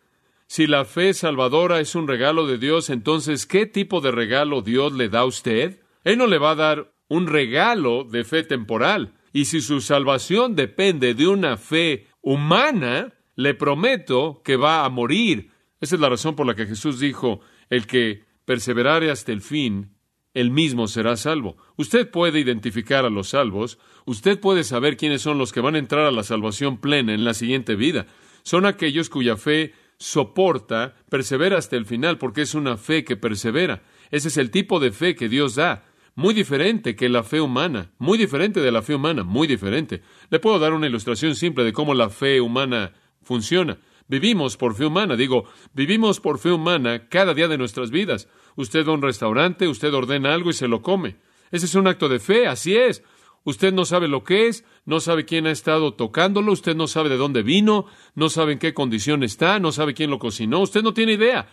Si 0.52 0.68
la 0.68 0.84
fe 0.84 1.14
salvadora 1.14 1.80
es 1.80 1.96
un 1.96 2.10
regalo 2.10 2.46
de 2.46 2.58
Dios, 2.58 2.90
entonces, 2.90 3.46
¿qué 3.46 3.66
tipo 3.66 4.02
de 4.02 4.12
regalo 4.12 4.62
Dios 4.62 4.92
le 4.92 5.08
da 5.08 5.20
a 5.20 5.26
usted? 5.26 5.80
Él 6.04 6.18
no 6.18 6.28
le 6.28 6.40
va 6.40 6.52
a 6.52 6.56
dar 6.56 6.94
un 7.08 7.28
regalo 7.28 8.04
de 8.04 8.26
fe 8.26 8.44
temporal. 8.44 9.14
Y 9.32 9.46
si 9.46 9.62
su 9.62 9.80
salvación 9.80 10.58
depende 10.58 11.14
de 11.14 11.30
una 11.30 11.56
fe 11.56 12.08
humana, 12.20 13.14
le 13.38 13.54
prometo 13.54 14.42
que 14.44 14.58
va 14.58 14.84
a 14.84 14.90
morir. 14.90 15.52
Esa 15.80 15.96
es 15.96 16.02
la 16.02 16.10
razón 16.10 16.36
por 16.36 16.46
la 16.46 16.54
que 16.54 16.66
Jesús 16.66 17.00
dijo, 17.00 17.40
el 17.70 17.88
que 17.88 18.26
perseverare 18.44 19.10
hasta 19.10 19.32
el 19.32 19.40
fin, 19.40 19.96
él 20.34 20.52
mismo 20.52 20.90
será 20.90 21.16
salvo. 21.16 21.56
Usted 21.78 22.12
puede 22.12 22.42
identificar 22.42 23.06
a 23.06 23.10
los 23.10 23.30
salvos, 23.30 23.80
usted 24.04 24.38
puede 24.38 24.66
saber 24.66 24.98
quiénes 24.98 25.22
son 25.22 25.38
los 25.38 25.54
que 25.54 25.62
van 25.62 25.76
a 25.76 25.80
entrar 25.80 26.06
a 26.06 26.12
la 26.12 26.24
salvación 26.24 26.76
plena 26.76 27.14
en 27.14 27.24
la 27.24 27.34
siguiente 27.34 27.76
vida. 27.76 28.06
Son 28.44 28.66
aquellos 28.66 29.10
cuya 29.10 29.38
fe 29.38 29.74
soporta, 30.02 30.96
persevera 31.10 31.60
hasta 31.60 31.76
el 31.76 31.86
final, 31.86 32.18
porque 32.18 32.42
es 32.42 32.56
una 32.56 32.76
fe 32.76 33.04
que 33.04 33.18
persevera. 33.18 33.84
Ese 34.10 34.30
es 34.30 34.38
el 34.38 34.50
tipo 34.50 34.80
de 34.80 34.92
fe 34.92 35.16
que 35.16 35.30
Dios 35.30 35.56
da. 35.56 35.86
muy 36.14 36.34
diferente 36.34 36.96
que 36.98 37.08
la 37.08 37.24
fe 37.24 37.40
humana, 37.40 37.92
muy 37.98 38.18
diferente 38.18 38.60
de 38.60 38.72
la 38.72 38.82
fe 38.82 38.96
humana, 38.96 39.24
muy 39.24 39.48
diferente. 39.48 40.02
Le 40.30 40.40
puedo 40.40 40.60
dar 40.60 40.74
una 40.74 40.88
ilustración 40.88 41.36
simple 41.36 41.64
de 41.64 41.72
cómo 41.72 41.94
la 41.94 42.10
fe 42.10 42.42
humana 42.42 42.94
funciona. 43.22 43.78
Vivimos 44.10 44.58
por 44.58 44.76
fe 44.76 44.86
humana, 44.86 45.16
digo, 45.16 45.46
vivimos 45.74 46.20
por 46.20 46.38
fe 46.38 46.52
humana 46.52 47.08
cada 47.08 47.34
día 47.34 47.48
de 47.48 47.58
nuestras 47.58 47.92
vidas. 47.92 48.28
Usted 48.58 48.86
va 48.86 48.92
a 48.92 48.96
un 48.96 49.02
restaurante, 49.02 49.70
usted 49.70 49.94
ordena 49.94 50.34
algo 50.34 50.50
y 50.50 50.54
se 50.54 50.68
lo 50.68 50.82
come. 50.82 51.16
Ese 51.52 51.66
es 51.68 51.76
un 51.76 51.88
acto 51.88 52.10
de 52.10 52.20
fe, 52.20 52.48
así 52.48 52.76
es. 52.76 53.04
Usted 53.44 53.74
no 53.74 53.86
sabe 53.86 54.08
lo 54.08 54.24
que 54.24 54.48
es, 54.48 54.64
no 54.86 55.00
sabe 55.00 55.26
quién 55.26 55.48
ha 55.48 55.52
estado 55.52 55.96
tocándolo, 55.96 56.52
usted 56.52 56.76
no 56.76 56.88
sabe 56.88 57.10
de 57.10 57.18
dónde 57.18 57.42
vino, 57.42 57.88
no 58.14 58.30
sabe 58.30 58.54
en 58.54 58.60
qué 58.60 58.74
condición 58.74 59.24
está, 59.24 59.60
no 59.60 59.72
sabe 59.72 59.94
quién 59.94 60.12
lo 60.12 60.20
cocinó, 60.20 60.60
usted 60.60 60.84
no 60.84 60.94
tiene 60.94 61.14
idea. 61.14 61.50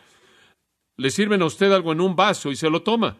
Le 0.96 1.10
sirven 1.10 1.40
a 1.42 1.46
usted 1.46 1.72
algo 1.72 1.92
en 1.92 2.00
un 2.00 2.14
vaso 2.14 2.50
y 2.50 2.56
se 2.56 2.68
lo 2.68 2.82
toma. 2.82 3.18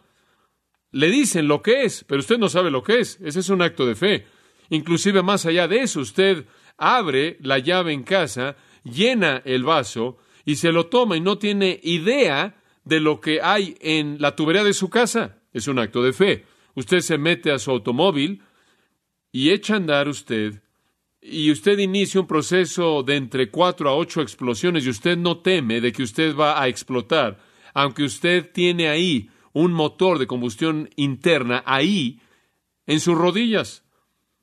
Le 0.91 1.09
dicen 1.09 1.47
lo 1.47 1.61
que 1.61 1.83
es, 1.83 2.03
pero 2.03 2.19
usted 2.19 2.37
no 2.37 2.49
sabe 2.49 2.69
lo 2.69 2.83
que 2.83 2.99
es. 2.99 3.19
Ese 3.21 3.39
es 3.39 3.49
un 3.49 3.61
acto 3.61 3.85
de 3.85 3.95
fe. 3.95 4.27
Inclusive 4.69 5.23
más 5.23 5.45
allá 5.45 5.67
de 5.67 5.81
eso, 5.81 6.01
usted 6.01 6.45
abre 6.77 7.37
la 7.41 7.57
llave 7.57 7.93
en 7.93 8.03
casa, 8.03 8.55
llena 8.83 9.41
el 9.45 9.63
vaso 9.63 10.17
y 10.45 10.55
se 10.55 10.71
lo 10.71 10.87
toma 10.87 11.17
y 11.17 11.21
no 11.21 11.37
tiene 11.37 11.79
idea 11.83 12.61
de 12.83 12.99
lo 12.99 13.19
que 13.19 13.41
hay 13.41 13.75
en 13.81 14.17
la 14.19 14.35
tubería 14.35 14.63
de 14.63 14.73
su 14.73 14.89
casa. 14.89 15.37
Es 15.53 15.67
un 15.67 15.79
acto 15.79 16.03
de 16.03 16.13
fe. 16.13 16.45
Usted 16.75 16.99
se 16.99 17.17
mete 17.17 17.51
a 17.51 17.59
su 17.59 17.71
automóvil 17.71 18.43
y 19.31 19.51
echa 19.51 19.73
a 19.73 19.77
andar 19.77 20.07
usted 20.07 20.61
y 21.21 21.51
usted 21.51 21.77
inicia 21.79 22.21
un 22.21 22.27
proceso 22.27 23.03
de 23.03 23.17
entre 23.17 23.51
cuatro 23.51 23.89
a 23.89 23.95
ocho 23.95 24.21
explosiones 24.21 24.85
y 24.85 24.89
usted 24.89 25.17
no 25.17 25.39
teme 25.39 25.81
de 25.81 25.91
que 25.91 26.03
usted 26.03 26.35
va 26.35 26.61
a 26.61 26.67
explotar, 26.67 27.39
aunque 27.73 28.03
usted 28.03 28.51
tiene 28.51 28.87
ahí 28.87 29.29
un 29.53 29.73
motor 29.73 30.17
de 30.17 30.27
combustión 30.27 30.89
interna 30.95 31.63
ahí 31.65 32.21
en 32.87 32.99
sus 32.99 33.17
rodillas. 33.17 33.83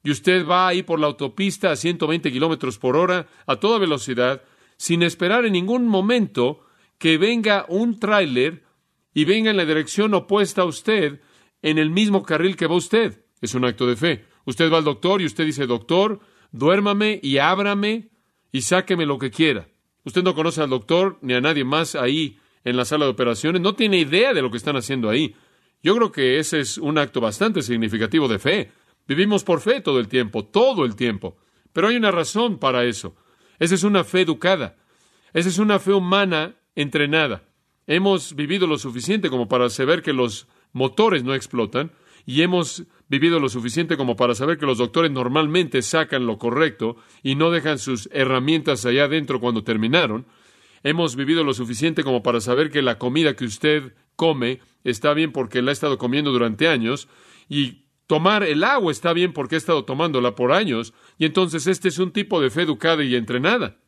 Y 0.02 0.10
usted 0.10 0.46
va 0.46 0.68
ahí 0.68 0.82
por 0.82 1.00
la 1.00 1.06
autopista 1.06 1.70
a 1.70 1.76
120 1.76 2.30
kilómetros 2.30 2.78
por 2.78 2.96
hora 2.96 3.26
a 3.46 3.56
toda 3.56 3.78
velocidad, 3.78 4.42
sin 4.76 5.02
esperar 5.02 5.46
en 5.46 5.54
ningún 5.54 5.88
momento 5.88 6.60
que 6.98 7.18
venga 7.18 7.66
un 7.68 7.98
tráiler 7.98 8.64
y 9.14 9.24
venga 9.24 9.50
en 9.50 9.56
la 9.56 9.64
dirección 9.64 10.14
opuesta 10.14 10.62
a 10.62 10.66
usted 10.66 11.20
en 11.62 11.78
el 11.78 11.90
mismo 11.90 12.22
carril 12.22 12.54
que 12.54 12.66
va 12.66 12.76
usted. 12.76 13.24
Es 13.40 13.54
un 13.54 13.64
acto 13.64 13.86
de 13.86 13.96
fe. 13.96 14.24
Usted 14.46 14.72
va 14.72 14.78
al 14.78 14.84
doctor 14.84 15.20
y 15.20 15.26
usted 15.26 15.44
dice, 15.44 15.66
doctor, 15.66 16.20
duérmame 16.52 17.20
y 17.22 17.38
ábrame 17.38 18.08
y 18.52 18.62
sáqueme 18.62 19.04
lo 19.04 19.18
que 19.18 19.30
quiera. 19.30 19.68
Usted 20.04 20.22
no 20.22 20.34
conoce 20.34 20.62
al 20.62 20.70
doctor 20.70 21.18
ni 21.20 21.34
a 21.34 21.40
nadie 21.40 21.64
más 21.64 21.94
ahí 21.94 22.38
en 22.64 22.76
la 22.76 22.84
sala 22.84 23.04
de 23.04 23.10
operaciones, 23.10 23.60
no 23.60 23.74
tiene 23.74 23.98
idea 23.98 24.32
de 24.32 24.42
lo 24.42 24.50
que 24.50 24.56
están 24.56 24.76
haciendo 24.76 25.10
ahí. 25.10 25.36
Yo 25.82 25.94
creo 25.96 26.10
que 26.10 26.38
ese 26.38 26.60
es 26.60 26.78
un 26.78 26.98
acto 26.98 27.20
bastante 27.20 27.62
significativo 27.62 28.26
de 28.26 28.38
fe. 28.38 28.72
Vivimos 29.06 29.44
por 29.44 29.60
fe 29.60 29.80
todo 29.80 30.00
el 30.00 30.08
tiempo, 30.08 30.44
todo 30.44 30.84
el 30.84 30.96
tiempo. 30.96 31.36
Pero 31.72 31.88
hay 31.88 31.96
una 31.96 32.10
razón 32.10 32.58
para 32.58 32.84
eso. 32.84 33.14
Esa 33.58 33.74
es 33.74 33.84
una 33.84 34.02
fe 34.02 34.22
educada. 34.22 34.76
Esa 35.32 35.48
es 35.48 35.58
una 35.58 35.78
fe 35.78 35.92
humana 35.92 36.56
entrenada. 36.74 37.44
Hemos 37.86 38.34
vivido 38.34 38.66
lo 38.66 38.78
suficiente 38.78 39.30
como 39.30 39.48
para 39.48 39.70
saber 39.70 40.02
que 40.02 40.12
los 40.12 40.48
motores 40.72 41.22
no 41.22 41.34
explotan 41.34 41.92
y 42.26 42.42
hemos 42.42 42.84
vivido 43.08 43.38
lo 43.38 43.48
suficiente 43.48 43.96
como 43.96 44.16
para 44.16 44.34
saber 44.34 44.58
que 44.58 44.66
los 44.66 44.78
doctores 44.78 45.12
normalmente 45.12 45.80
sacan 45.80 46.26
lo 46.26 46.38
correcto 46.38 46.96
y 47.22 47.36
no 47.36 47.52
dejan 47.52 47.78
sus 47.78 48.08
herramientas 48.12 48.84
allá 48.84 49.04
adentro 49.04 49.40
cuando 49.40 49.62
terminaron. 49.62 50.26
Hemos 50.82 51.14
vivido 51.14 51.44
lo 51.44 51.54
suficiente 51.54 52.02
como 52.02 52.24
para 52.24 52.40
saber 52.40 52.70
que 52.70 52.82
la 52.82 52.98
comida 52.98 53.36
que 53.36 53.44
usted 53.44 53.94
come 54.16 54.60
está 54.82 55.14
bien 55.14 55.30
porque 55.30 55.62
la 55.62 55.70
ha 55.70 55.72
estado 55.72 55.98
comiendo 55.98 56.32
durante 56.32 56.66
años 56.66 57.08
y 57.48 57.86
tomar 58.08 58.42
el 58.42 58.64
agua 58.64 58.90
está 58.90 59.12
bien 59.12 59.32
porque 59.32 59.54
ha 59.54 59.58
estado 59.58 59.84
tomándola 59.84 60.34
por 60.34 60.52
años 60.52 60.94
y 61.18 61.26
entonces 61.26 61.68
este 61.68 61.88
es 61.88 61.98
un 61.98 62.10
tipo 62.10 62.40
de 62.40 62.50
fe 62.50 62.62
educada 62.62 63.04
y 63.04 63.14
entrenada. 63.14 63.78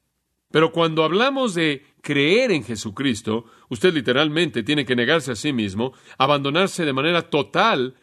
Pero 0.50 0.72
cuando 0.72 1.04
hablamos 1.04 1.54
de 1.54 1.84
creer 2.00 2.52
en 2.52 2.64
Jesucristo, 2.64 3.44
usted 3.68 3.92
literalmente 3.92 4.62
tiene 4.62 4.86
que 4.86 4.96
negarse 4.96 5.32
a 5.32 5.36
sí 5.36 5.52
mismo, 5.52 5.92
abandonarse 6.16 6.84
de 6.86 6.92
manera 6.94 7.22
total 7.22 7.96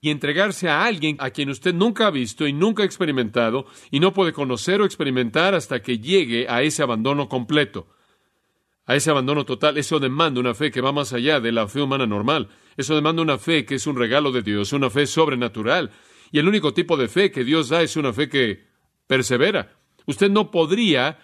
y 0.00 0.10
entregarse 0.10 0.68
a 0.68 0.84
alguien 0.84 1.16
a 1.18 1.30
quien 1.30 1.50
usted 1.50 1.74
nunca 1.74 2.06
ha 2.06 2.10
visto 2.10 2.46
y 2.46 2.52
nunca 2.52 2.82
ha 2.82 2.86
experimentado 2.86 3.66
y 3.90 4.00
no 4.00 4.12
puede 4.12 4.32
conocer 4.32 4.80
o 4.80 4.86
experimentar 4.86 5.54
hasta 5.54 5.82
que 5.82 5.98
llegue 5.98 6.46
a 6.48 6.62
ese 6.62 6.82
abandono 6.82 7.28
completo, 7.28 7.86
a 8.86 8.96
ese 8.96 9.10
abandono 9.10 9.44
total. 9.44 9.76
Eso 9.76 10.00
demanda 10.00 10.40
una 10.40 10.54
fe 10.54 10.70
que 10.70 10.80
va 10.80 10.92
más 10.92 11.12
allá 11.12 11.40
de 11.40 11.52
la 11.52 11.68
fe 11.68 11.82
humana 11.82 12.06
normal. 12.06 12.48
Eso 12.76 12.94
demanda 12.94 13.20
una 13.20 13.38
fe 13.38 13.66
que 13.66 13.74
es 13.74 13.86
un 13.86 13.96
regalo 13.96 14.32
de 14.32 14.42
Dios, 14.42 14.72
una 14.72 14.88
fe 14.88 15.06
sobrenatural. 15.06 15.90
Y 16.32 16.38
el 16.38 16.48
único 16.48 16.72
tipo 16.72 16.96
de 16.96 17.08
fe 17.08 17.30
que 17.30 17.44
Dios 17.44 17.68
da 17.68 17.82
es 17.82 17.96
una 17.96 18.12
fe 18.12 18.28
que 18.28 18.64
persevera. 19.06 19.76
Usted 20.06 20.30
no 20.30 20.50
podría 20.50 21.18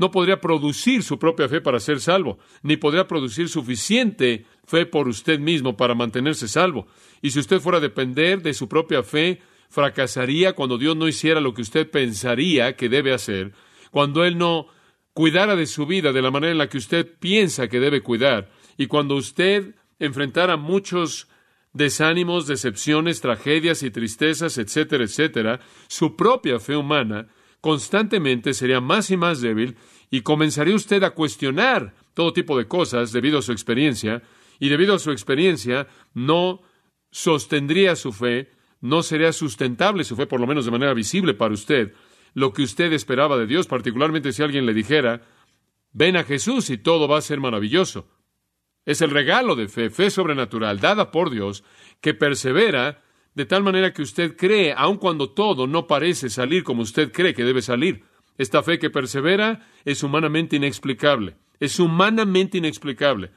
no 0.00 0.10
podría 0.10 0.40
producir 0.40 1.02
su 1.02 1.18
propia 1.18 1.46
fe 1.46 1.60
para 1.60 1.78
ser 1.78 2.00
salvo, 2.00 2.38
ni 2.62 2.78
podría 2.78 3.06
producir 3.06 3.50
suficiente 3.50 4.46
fe 4.64 4.86
por 4.86 5.06
usted 5.06 5.38
mismo 5.38 5.76
para 5.76 5.94
mantenerse 5.94 6.48
salvo. 6.48 6.86
Y 7.20 7.32
si 7.32 7.38
usted 7.38 7.60
fuera 7.60 7.76
a 7.76 7.82
depender 7.82 8.40
de 8.40 8.54
su 8.54 8.66
propia 8.66 9.02
fe, 9.02 9.42
fracasaría 9.68 10.54
cuando 10.54 10.78
Dios 10.78 10.96
no 10.96 11.06
hiciera 11.06 11.42
lo 11.42 11.52
que 11.52 11.60
usted 11.60 11.90
pensaría 11.90 12.76
que 12.76 12.88
debe 12.88 13.12
hacer, 13.12 13.52
cuando 13.90 14.24
Él 14.24 14.38
no 14.38 14.68
cuidara 15.12 15.54
de 15.54 15.66
su 15.66 15.84
vida 15.84 16.14
de 16.14 16.22
la 16.22 16.30
manera 16.30 16.52
en 16.52 16.58
la 16.58 16.70
que 16.70 16.78
usted 16.78 17.06
piensa 17.20 17.68
que 17.68 17.78
debe 17.78 18.00
cuidar, 18.00 18.50
y 18.78 18.86
cuando 18.86 19.16
usted 19.16 19.74
enfrentara 19.98 20.56
muchos 20.56 21.28
desánimos, 21.74 22.46
decepciones, 22.46 23.20
tragedias 23.20 23.82
y 23.82 23.90
tristezas, 23.90 24.56
etcétera, 24.56 25.04
etcétera, 25.04 25.60
su 25.88 26.16
propia 26.16 26.58
fe 26.58 26.74
humana 26.74 27.28
constantemente 27.60 28.54
sería 28.54 28.80
más 28.80 29.10
y 29.10 29.16
más 29.16 29.40
débil 29.40 29.76
y 30.10 30.22
comenzaría 30.22 30.74
usted 30.74 31.02
a 31.02 31.10
cuestionar 31.10 31.94
todo 32.14 32.32
tipo 32.32 32.58
de 32.58 32.66
cosas 32.66 33.12
debido 33.12 33.38
a 33.38 33.42
su 33.42 33.52
experiencia, 33.52 34.22
y 34.58 34.68
debido 34.68 34.94
a 34.94 34.98
su 34.98 35.10
experiencia 35.10 35.88
no 36.14 36.60
sostendría 37.10 37.96
su 37.96 38.12
fe, 38.12 38.50
no 38.80 39.02
sería 39.02 39.32
sustentable 39.32 40.04
su 40.04 40.14
fe, 40.16 40.26
por 40.26 40.40
lo 40.40 40.46
menos 40.46 40.64
de 40.64 40.70
manera 40.70 40.94
visible 40.94 41.34
para 41.34 41.54
usted, 41.54 41.94
lo 42.34 42.52
que 42.52 42.62
usted 42.62 42.92
esperaba 42.92 43.36
de 43.36 43.46
Dios, 43.46 43.66
particularmente 43.66 44.32
si 44.32 44.42
alguien 44.42 44.66
le 44.66 44.74
dijera, 44.74 45.22
ven 45.92 46.16
a 46.16 46.24
Jesús 46.24 46.70
y 46.70 46.78
todo 46.78 47.08
va 47.08 47.18
a 47.18 47.22
ser 47.22 47.40
maravilloso. 47.40 48.08
Es 48.84 49.00
el 49.02 49.10
regalo 49.10 49.56
de 49.56 49.68
fe, 49.68 49.90
fe 49.90 50.10
sobrenatural, 50.10 50.78
dada 50.78 51.10
por 51.10 51.30
Dios, 51.30 51.64
que 52.00 52.14
persevera 52.14 53.02
de 53.34 53.46
tal 53.46 53.62
manera 53.62 53.92
que 53.92 54.02
usted 54.02 54.36
cree, 54.36 54.74
aun 54.76 54.96
cuando 54.96 55.30
todo 55.30 55.66
no 55.66 55.86
parece 55.86 56.30
salir 56.30 56.64
como 56.64 56.82
usted 56.82 57.12
cree 57.12 57.34
que 57.34 57.44
debe 57.44 57.62
salir. 57.62 58.04
Esta 58.38 58.62
fe 58.62 58.78
que 58.78 58.90
persevera 58.90 59.68
es 59.84 60.02
humanamente 60.02 60.56
inexplicable. 60.56 61.36
Es 61.58 61.78
humanamente 61.78 62.58
inexplicable. 62.58 63.30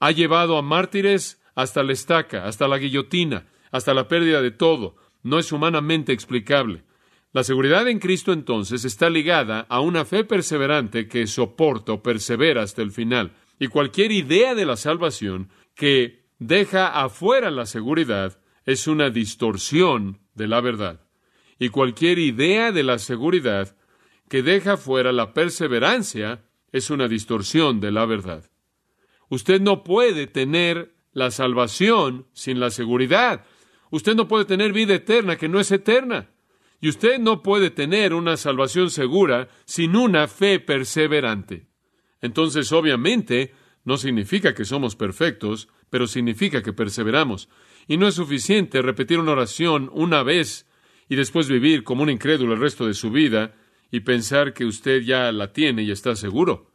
Ha 0.00 0.12
llevado 0.12 0.56
a 0.56 0.62
mártires 0.62 1.42
hasta 1.54 1.82
la 1.82 1.92
estaca, 1.92 2.44
hasta 2.44 2.68
la 2.68 2.78
guillotina, 2.78 3.48
hasta 3.72 3.92
la 3.92 4.06
pérdida 4.06 4.40
de 4.40 4.52
todo. 4.52 4.96
No 5.22 5.38
es 5.38 5.50
humanamente 5.50 6.12
explicable. 6.12 6.84
La 7.32 7.44
seguridad 7.44 7.86
en 7.88 7.98
Cristo 7.98 8.32
entonces 8.32 8.84
está 8.84 9.10
ligada 9.10 9.66
a 9.68 9.80
una 9.80 10.04
fe 10.04 10.24
perseverante 10.24 11.08
que 11.08 11.26
soporta 11.26 11.92
o 11.92 12.02
persevera 12.02 12.62
hasta 12.62 12.80
el 12.82 12.92
final. 12.92 13.32
Y 13.58 13.66
cualquier 13.66 14.12
idea 14.12 14.54
de 14.54 14.64
la 14.64 14.76
salvación 14.76 15.50
que 15.74 16.24
deja 16.38 17.02
afuera 17.02 17.50
la 17.50 17.66
seguridad 17.66 18.38
es 18.68 18.86
una 18.86 19.08
distorsión 19.08 20.20
de 20.34 20.46
la 20.46 20.60
verdad. 20.60 21.00
Y 21.58 21.70
cualquier 21.70 22.18
idea 22.18 22.70
de 22.70 22.82
la 22.82 22.98
seguridad 22.98 23.74
que 24.28 24.42
deja 24.42 24.76
fuera 24.76 25.10
la 25.10 25.32
perseverancia 25.32 26.44
es 26.70 26.90
una 26.90 27.08
distorsión 27.08 27.80
de 27.80 27.90
la 27.92 28.04
verdad. 28.04 28.50
Usted 29.30 29.62
no 29.62 29.84
puede 29.84 30.26
tener 30.26 30.94
la 31.14 31.30
salvación 31.30 32.26
sin 32.34 32.60
la 32.60 32.68
seguridad. 32.68 33.46
Usted 33.90 34.14
no 34.14 34.28
puede 34.28 34.44
tener 34.44 34.74
vida 34.74 34.96
eterna 34.96 35.36
que 35.36 35.48
no 35.48 35.60
es 35.60 35.72
eterna. 35.72 36.28
Y 36.78 36.90
usted 36.90 37.18
no 37.18 37.42
puede 37.42 37.70
tener 37.70 38.12
una 38.12 38.36
salvación 38.36 38.90
segura 38.90 39.48
sin 39.64 39.96
una 39.96 40.28
fe 40.28 40.60
perseverante. 40.60 41.68
Entonces, 42.20 42.70
obviamente, 42.72 43.54
no 43.88 43.96
significa 43.96 44.54
que 44.54 44.66
somos 44.66 44.96
perfectos, 44.96 45.70
pero 45.88 46.06
significa 46.06 46.62
que 46.62 46.74
perseveramos. 46.74 47.48
Y 47.86 47.96
no 47.96 48.06
es 48.06 48.16
suficiente 48.16 48.82
repetir 48.82 49.18
una 49.18 49.32
oración 49.32 49.88
una 49.94 50.22
vez 50.22 50.66
y 51.08 51.16
después 51.16 51.48
vivir 51.48 51.84
como 51.84 52.02
un 52.02 52.10
incrédulo 52.10 52.52
el 52.52 52.60
resto 52.60 52.86
de 52.86 52.92
su 52.92 53.10
vida 53.10 53.54
y 53.90 54.00
pensar 54.00 54.52
que 54.52 54.66
usted 54.66 55.00
ya 55.00 55.32
la 55.32 55.54
tiene 55.54 55.84
y 55.84 55.90
está 55.90 56.16
seguro. 56.16 56.70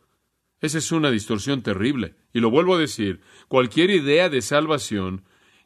Esa 0.60 0.80
es 0.80 0.92
una 0.92 1.12
distorsión 1.12 1.62
terrible. 1.62 2.16
Y 2.34 2.40
lo 2.40 2.50
vuelvo 2.50 2.74
a 2.74 2.80
decir, 2.80 3.22
cualquier 3.48 3.92
idea 3.92 4.28
de 4.30 4.42
salvación 4.42 5.24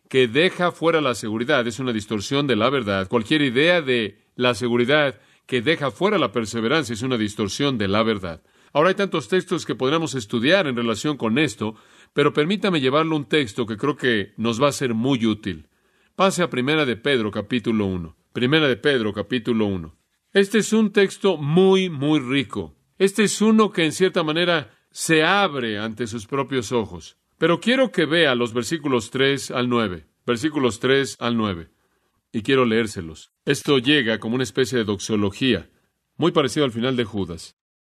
que 0.10 0.28
deja 0.28 0.74
fuera 0.74 1.00
la 1.00 1.16
seguridad 1.16 1.66
es 1.66 1.80
una 1.80 1.94
distorsión 1.94 2.46
de 2.48 2.58
la 2.58 2.70
verdad. 2.70 3.08
Cualquier 3.08 3.42
idea 3.42 3.82
de 3.82 4.20
la 4.36 4.54
seguridad 4.54 5.18
que 5.46 5.62
deja 5.62 5.92
fuera 5.92 6.18
la 6.18 6.34
perseverancia 6.34 6.92
es 6.92 7.04
una 7.04 7.18
distorsión 7.18 7.78
de 7.78 7.88
la 7.88 8.04
verdad. 8.04 8.42
Ahora 8.74 8.90
hay 8.90 8.96
tantos 8.96 9.28
textos 9.28 9.66
que 9.66 9.76
podríamos 9.76 10.16
estudiar 10.16 10.68
en 10.68 10.76
relación 10.76 11.18
con 11.18 11.38
esto, 11.38 11.76
pero 12.14 12.34
permítame 12.34 12.82
llevarle 12.82 13.16
un 13.16 13.26
texto 13.26 13.66
que 13.66 13.78
creo 13.78 13.96
que 13.96 14.34
nos 14.38 14.62
va 14.62 14.70
a 14.70 14.74
ser 14.74 14.94
muy 14.94 15.26
útil. 15.26 15.68
Pase 16.16 16.44
a 16.44 16.50
Primera 16.50 16.86
de 16.86 16.96
Pedro, 16.96 17.32
capítulo 17.32 17.86
1. 17.86 18.16
Primera 18.34 18.68
de 18.68 18.78
Pedro, 18.78 19.14
capítulo 19.14 19.66
1. 19.68 19.96
Este 20.34 20.60
es 20.60 20.74
un 20.74 20.92
texto 20.92 21.38
muy, 21.38 21.90
muy 21.90 22.20
rico. 22.20 22.76
Este 22.98 23.24
es 23.24 23.42
uno 23.42 23.72
que 23.72 23.86
en 23.86 23.92
cierta 23.92 24.24
manera 24.24 24.72
se 24.92 25.24
abre 25.24 25.78
ante 25.78 26.08
sus 26.08 26.26
propios 26.26 26.72
ojos. 26.72 27.18
Pero 27.38 27.60
quiero 27.60 27.92
que 27.92 28.06
vea 28.06 28.36
los 28.36 28.54
versículos 28.54 29.12
3 29.12 29.52
al 29.52 29.70
9. 29.70 30.08
Versículos 30.26 30.80
3 30.80 31.18
al 31.20 31.38
9. 31.38 31.70
Y 32.32 32.42
quiero 32.42 32.66
leérselos. 32.66 33.32
Esto 33.46 33.78
llega 33.78 34.20
como 34.20 34.36
una 34.36 34.44
especie 34.44 34.80
de 34.80 34.84
doxología, 34.84 35.70
muy 36.18 36.32
parecido 36.32 36.66
al 36.66 36.72
final 36.72 36.96
de 36.96 37.06
Judas. 37.06 37.56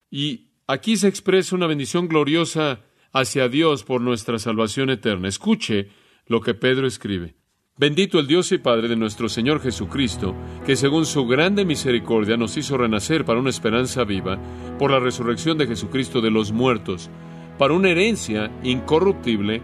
Y 0.09 0.50
aquí 0.71 0.95
se 0.95 1.09
expresa 1.09 1.55
una 1.55 1.67
bendición 1.67 2.07
gloriosa 2.07 2.79
hacia 3.11 3.49
Dios 3.49 3.83
por 3.83 3.99
nuestra 3.99 4.39
salvación 4.39 4.89
eterna. 4.89 5.27
Escuche 5.27 5.89
lo 6.27 6.39
que 6.39 6.53
Pedro 6.53 6.87
escribe. 6.87 7.35
Bendito 7.77 8.19
el 8.19 8.27
Dios 8.27 8.51
y 8.53 8.57
Padre 8.57 8.87
de 8.87 8.95
nuestro 8.95 9.27
Señor 9.27 9.61
Jesucristo, 9.61 10.33
que 10.65 10.77
según 10.77 11.05
su 11.05 11.25
grande 11.27 11.65
misericordia 11.65 12.37
nos 12.37 12.55
hizo 12.55 12.77
renacer 12.77 13.25
para 13.25 13.39
una 13.39 13.49
esperanza 13.49 14.05
viva 14.05 14.39
por 14.79 14.91
la 14.91 14.99
resurrección 14.99 15.57
de 15.57 15.67
Jesucristo 15.67 16.21
de 16.21 16.31
los 16.31 16.53
muertos, 16.53 17.09
para 17.57 17.73
una 17.73 17.89
herencia 17.89 18.49
incorruptible, 18.63 19.61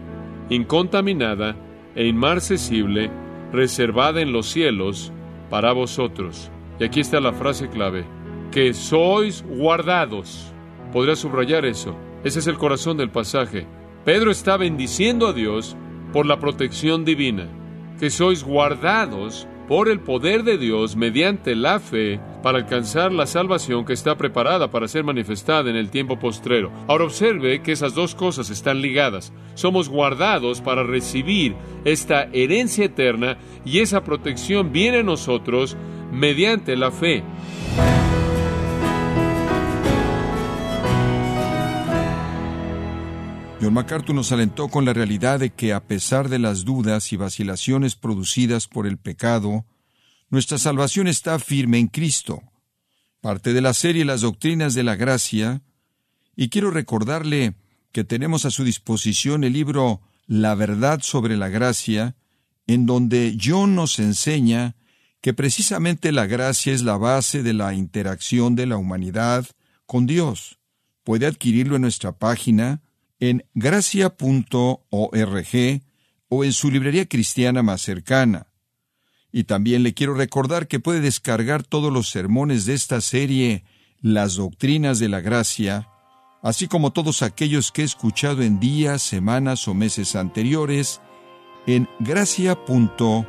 incontaminada 0.50 1.56
e 1.96 2.06
inmarcesible, 2.06 3.10
reservada 3.54 4.20
en 4.22 4.34
los 4.34 4.48
cielos 4.48 5.14
para 5.50 5.72
vosotros. 5.72 6.52
Y 6.80 6.84
aquí 6.84 7.00
está 7.00 7.22
la 7.22 7.34
frase 7.34 7.70
clave, 7.70 8.06
que 8.52 8.74
sois 8.74 9.44
guardados. 9.48 10.54
Podría 10.98 11.16
subrayar 11.16 11.64
eso. 11.64 11.96
Ese 12.24 12.40
es 12.40 12.48
el 12.48 12.58
corazón 12.58 12.98
del 12.98 13.12
pasaje. 13.12 13.68
Pedro 14.04 14.32
está 14.32 14.58
bendiciendo 14.58 15.28
a 15.28 15.34
Dios 15.34 15.78
por 16.12 16.26
la 16.26 16.40
protección 16.40 17.06
divina, 17.06 17.48
que 18.00 18.10
sois 18.10 18.44
guardados 18.44 19.48
por 19.68 19.90
el 19.90 20.00
poder 20.00 20.42
de 20.44 20.58
Dios 20.58 20.96
mediante 20.96 21.54
la 21.56 21.80
fe 21.80 22.20
para 22.42 22.58
alcanzar 22.58 23.12
la 23.12 23.28
salvación 23.28 23.86
que 23.86 23.94
está 23.94 24.18
preparada 24.18 24.72
para 24.72 24.88
ser 24.88 25.04
manifestada 25.04 25.70
en 25.70 25.76
el 25.76 25.92
tiempo 25.92 26.18
postrero. 26.18 26.72
Ahora 26.88 27.04
observe 27.04 27.62
que 27.62 27.74
esas 27.74 27.94
dos 27.94 28.16
cosas 28.16 28.50
están 28.50 28.82
ligadas. 28.82 29.32
Somos 29.54 29.90
guardados 29.90 30.62
para 30.62 30.82
recibir 30.82 31.56
esta 31.86 32.24
herencia 32.34 32.86
eterna 32.86 33.38
y 33.64 33.82
esa 33.82 34.04
protección 34.04 34.72
viene 34.72 35.02
a 35.02 35.04
nosotros 35.04 35.78
mediante 36.12 36.76
la 36.76 36.90
fe. 36.90 37.24
John 43.60 43.74
MacArthur 43.74 44.14
nos 44.14 44.32
alentó 44.32 44.68
con 44.68 44.86
la 44.86 44.94
realidad 44.94 45.40
de 45.40 45.50
que 45.50 45.74
a 45.74 45.84
pesar 45.84 46.30
de 46.30 46.38
las 46.38 46.64
dudas 46.64 47.12
y 47.12 47.18
vacilaciones 47.18 47.96
producidas 47.96 48.68
por 48.68 48.86
el 48.86 48.98
pecado, 48.98 49.66
nuestra 50.30 50.60
salvación 50.60 51.08
está 51.08 51.40
firme 51.40 51.80
en 51.80 51.88
Cristo. 51.88 52.44
Parte 53.20 53.54
de 53.54 53.62
la 53.62 53.74
serie 53.74 54.06
Las 54.06 54.22
Doctrinas 54.22 54.76
de 54.76 54.84
la 54.84 54.96
Gracia, 54.96 55.64
y 56.36 56.50
quiero 56.50 56.70
recordarle 56.70 57.56
que 57.92 58.04
tenemos 58.04 58.46
a 58.46 58.52
su 58.52 58.64
disposición 58.64 59.44
el 59.44 59.54
libro 59.54 60.02
La 60.28 60.54
Verdad 60.54 61.00
sobre 61.02 61.36
la 61.36 61.50
Gracia, 61.50 62.16
en 62.68 62.86
donde 62.86 63.36
John 63.44 63.74
nos 63.74 63.98
enseña 63.98 64.76
que 65.20 65.34
precisamente 65.34 66.12
la 66.12 66.28
gracia 66.28 66.74
es 66.74 66.84
la 66.84 66.98
base 66.98 67.42
de 67.42 67.54
la 67.54 67.74
interacción 67.74 68.56
de 68.56 68.68
la 68.68 68.78
humanidad 68.78 69.48
con 69.88 70.06
Dios. 70.06 70.60
Puede 71.04 71.26
adquirirlo 71.26 71.78
en 71.78 71.82
nuestra 71.82 72.12
página 72.12 72.84
en 73.20 73.46
gracia.org 73.54 74.82
o 76.30 76.44
en 76.44 76.54
su 76.54 76.72
librería 76.72 77.08
cristiana 77.08 77.64
más 77.64 77.82
cercana. 77.82 78.48
Y 79.32 79.44
también 79.46 79.84
le 79.84 79.94
quiero 79.94 80.14
recordar 80.14 80.68
que 80.68 80.80
puede 80.80 81.02
descargar 81.02 81.64
todos 81.64 81.92
los 81.92 82.10
sermones 82.10 82.66
de 82.66 82.74
esta 82.74 83.02
serie 83.02 83.66
Las 84.02 84.36
Doctrinas 84.36 85.00
de 85.00 85.10
la 85.10 85.22
Gracia, 85.22 85.90
así 86.42 86.68
como 86.68 86.92
todos 86.92 87.22
aquellos 87.22 87.72
que 87.72 87.82
he 87.82 87.86
escuchado 87.86 88.42
en 88.42 88.60
días, 88.60 89.02
semanas 89.02 89.68
o 89.68 89.74
meses 89.74 90.16
anteriores 90.16 91.02
en 91.66 91.90
gracia.org. 92.00 93.28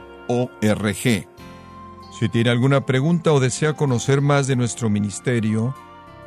Si 2.18 2.28
tiene 2.28 2.50
alguna 2.50 2.84
pregunta 2.86 3.32
o 3.32 3.40
desea 3.40 3.74
conocer 3.74 4.20
más 4.20 4.46
de 4.46 4.56
nuestro 4.56 4.90
ministerio, 4.90 5.74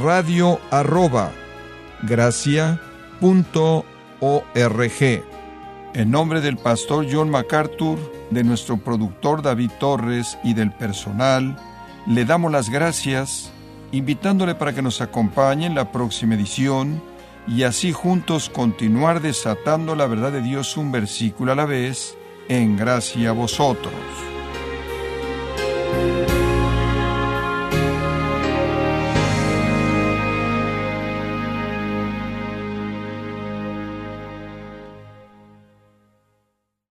radio 0.00 0.60
arroba 0.70 1.30
En 5.94 6.10
nombre 6.10 6.40
del 6.40 6.56
pastor 6.56 7.06
John 7.10 7.30
MacArthur, 7.30 7.98
de 8.30 8.44
nuestro 8.44 8.76
productor 8.76 9.42
David 9.42 9.70
Torres 9.78 10.38
y 10.42 10.54
del 10.54 10.72
personal, 10.72 11.56
le 12.06 12.24
damos 12.24 12.50
las 12.50 12.70
gracias, 12.70 13.52
invitándole 13.92 14.54
para 14.54 14.72
que 14.72 14.82
nos 14.82 15.00
acompañe 15.00 15.66
en 15.66 15.74
la 15.74 15.92
próxima 15.92 16.34
edición 16.34 17.02
y 17.46 17.62
así 17.62 17.92
juntos 17.92 18.50
continuar 18.50 19.20
desatando 19.20 19.94
la 19.94 20.06
verdad 20.06 20.32
de 20.32 20.42
Dios 20.42 20.76
un 20.76 20.90
versículo 20.92 21.52
a 21.52 21.54
la 21.54 21.66
vez, 21.66 22.16
en 22.48 22.76
gracia 22.76 23.30
a 23.30 23.32
vosotros. 23.32 23.92